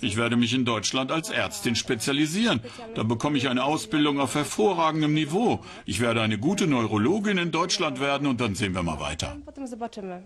Ich 0.00 0.16
werde 0.16 0.36
mich 0.36 0.54
in 0.54 0.64
Deutschland 0.64 1.10
als 1.10 1.30
Ärztin 1.30 1.74
spezialisieren. 1.74 2.60
Da 2.94 3.02
bekomme 3.02 3.38
ich 3.38 3.48
eine 3.48 3.64
Ausbildung 3.64 4.20
auf 4.20 4.34
hervorragendem 4.34 5.14
Niveau. 5.14 5.60
Ich 5.86 6.00
werde 6.00 6.20
eine 6.20 6.38
gute 6.38 6.66
Neurologin 6.66 7.38
in 7.38 7.50
Deutschland 7.50 8.00
werden 8.00 8.26
und 8.26 8.40
dann 8.40 8.54
sehen 8.54 8.74
wir 8.74 8.82
mal 8.82 9.00
weiter 9.00 9.36
zobaczymy. 9.70 10.22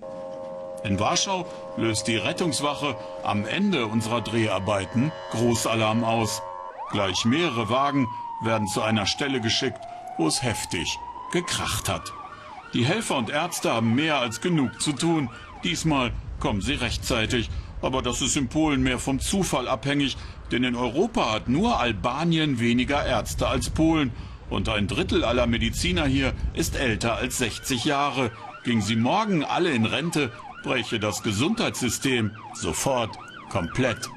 In 0.85 0.99
Warschau 0.99 1.47
löst 1.77 2.07
die 2.09 2.17
Rettungswache 2.17 2.97
am 3.23 3.47
Ende 3.47 3.87
unserer 3.87 4.21
Dreharbeiten 4.21 5.13
Großalarm 5.31 6.05
aus. 6.05 6.43
Gleich 6.91 7.25
mehrere 7.25 7.71
Wagen 7.71 8.07
werden 8.43 8.67
zu 8.67 8.83
einer 8.83 9.07
Stelle 9.07 9.41
geschickt, 9.41 9.81
wo 10.19 10.27
es 10.27 10.43
heftig 10.43 10.99
gekracht 11.33 11.89
hat. 11.89 12.13
Die 12.75 12.85
Helfer 12.85 13.17
und 13.17 13.31
Ärzte 13.31 13.73
haben 13.73 13.95
mehr 13.95 14.19
als 14.19 14.41
genug 14.41 14.81
zu 14.81 14.93
tun. 14.93 15.31
Diesmal 15.63 16.13
kommen 16.41 16.61
sie 16.61 16.75
rechtzeitig. 16.75 17.49
Aber 17.81 18.03
das 18.03 18.21
ist 18.21 18.37
in 18.37 18.49
Polen 18.49 18.83
mehr 18.83 18.99
vom 18.99 19.21
Zufall 19.21 19.69
abhängig, 19.69 20.17
denn 20.51 20.65
in 20.65 20.75
Europa 20.75 21.33
hat 21.33 21.49
nur 21.49 21.81
Albanien 21.81 22.59
weniger 22.59 23.05
Ärzte 23.05 23.47
als 23.49 23.71
Polen. 23.71 24.13
Und 24.51 24.69
ein 24.69 24.87
Drittel 24.87 25.25
aller 25.25 25.47
Mediziner 25.47 26.07
hier 26.07 26.33
ist 26.53 26.77
älter 26.77 27.17
als 27.17 27.39
60 27.39 27.85
Jahre. 27.85 28.31
Gingen 28.65 28.83
sie 28.83 28.97
morgen 28.97 29.45
alle 29.45 29.71
in 29.71 29.85
Rente, 29.85 30.33
bräche 30.63 30.99
das 30.99 31.23
Gesundheitssystem 31.23 32.35
sofort 32.55 33.17
komplett 33.51 34.09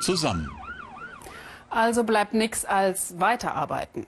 zusammen. 0.00 0.48
Also 1.70 2.04
bleibt 2.04 2.32
nichts 2.32 2.64
als 2.64 3.18
weiterarbeiten. 3.18 4.06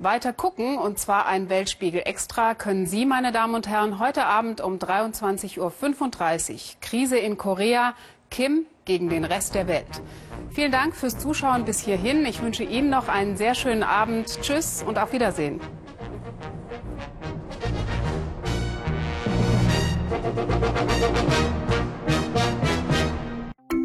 Weiter 0.00 0.32
gucken, 0.32 0.78
und 0.78 0.98
zwar 0.98 1.26
ein 1.26 1.48
Weltspiegel 1.48 2.02
extra, 2.04 2.54
können 2.54 2.86
Sie, 2.86 3.06
meine 3.06 3.32
Damen 3.32 3.54
und 3.54 3.68
Herren, 3.68 3.98
heute 3.98 4.26
Abend 4.26 4.60
um 4.60 4.78
23.35 4.78 5.58
Uhr. 5.58 6.80
Krise 6.80 7.18
in 7.18 7.36
Korea, 7.38 7.94
Kim 8.30 8.66
gegen 8.84 9.10
den 9.10 9.24
Rest 9.24 9.54
der 9.54 9.68
Welt. 9.68 10.02
Vielen 10.50 10.72
Dank 10.72 10.96
fürs 10.96 11.18
Zuschauen 11.18 11.64
bis 11.64 11.80
hierhin. 11.80 12.26
Ich 12.26 12.42
wünsche 12.42 12.64
Ihnen 12.64 12.90
noch 12.90 13.08
einen 13.08 13.36
sehr 13.36 13.54
schönen 13.54 13.82
Abend. 13.82 14.40
Tschüss 14.42 14.82
und 14.82 14.98
auf 14.98 15.12
Wiedersehen. 15.12 15.60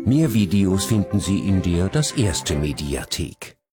Mehr 0.05 0.33
Videos 0.33 0.85
finden 0.85 1.19
Sie 1.19 1.39
in 1.39 1.61
der 1.61 1.89
Das 1.89 2.11
Erste 2.11 2.55
Mediathek. 2.55 3.54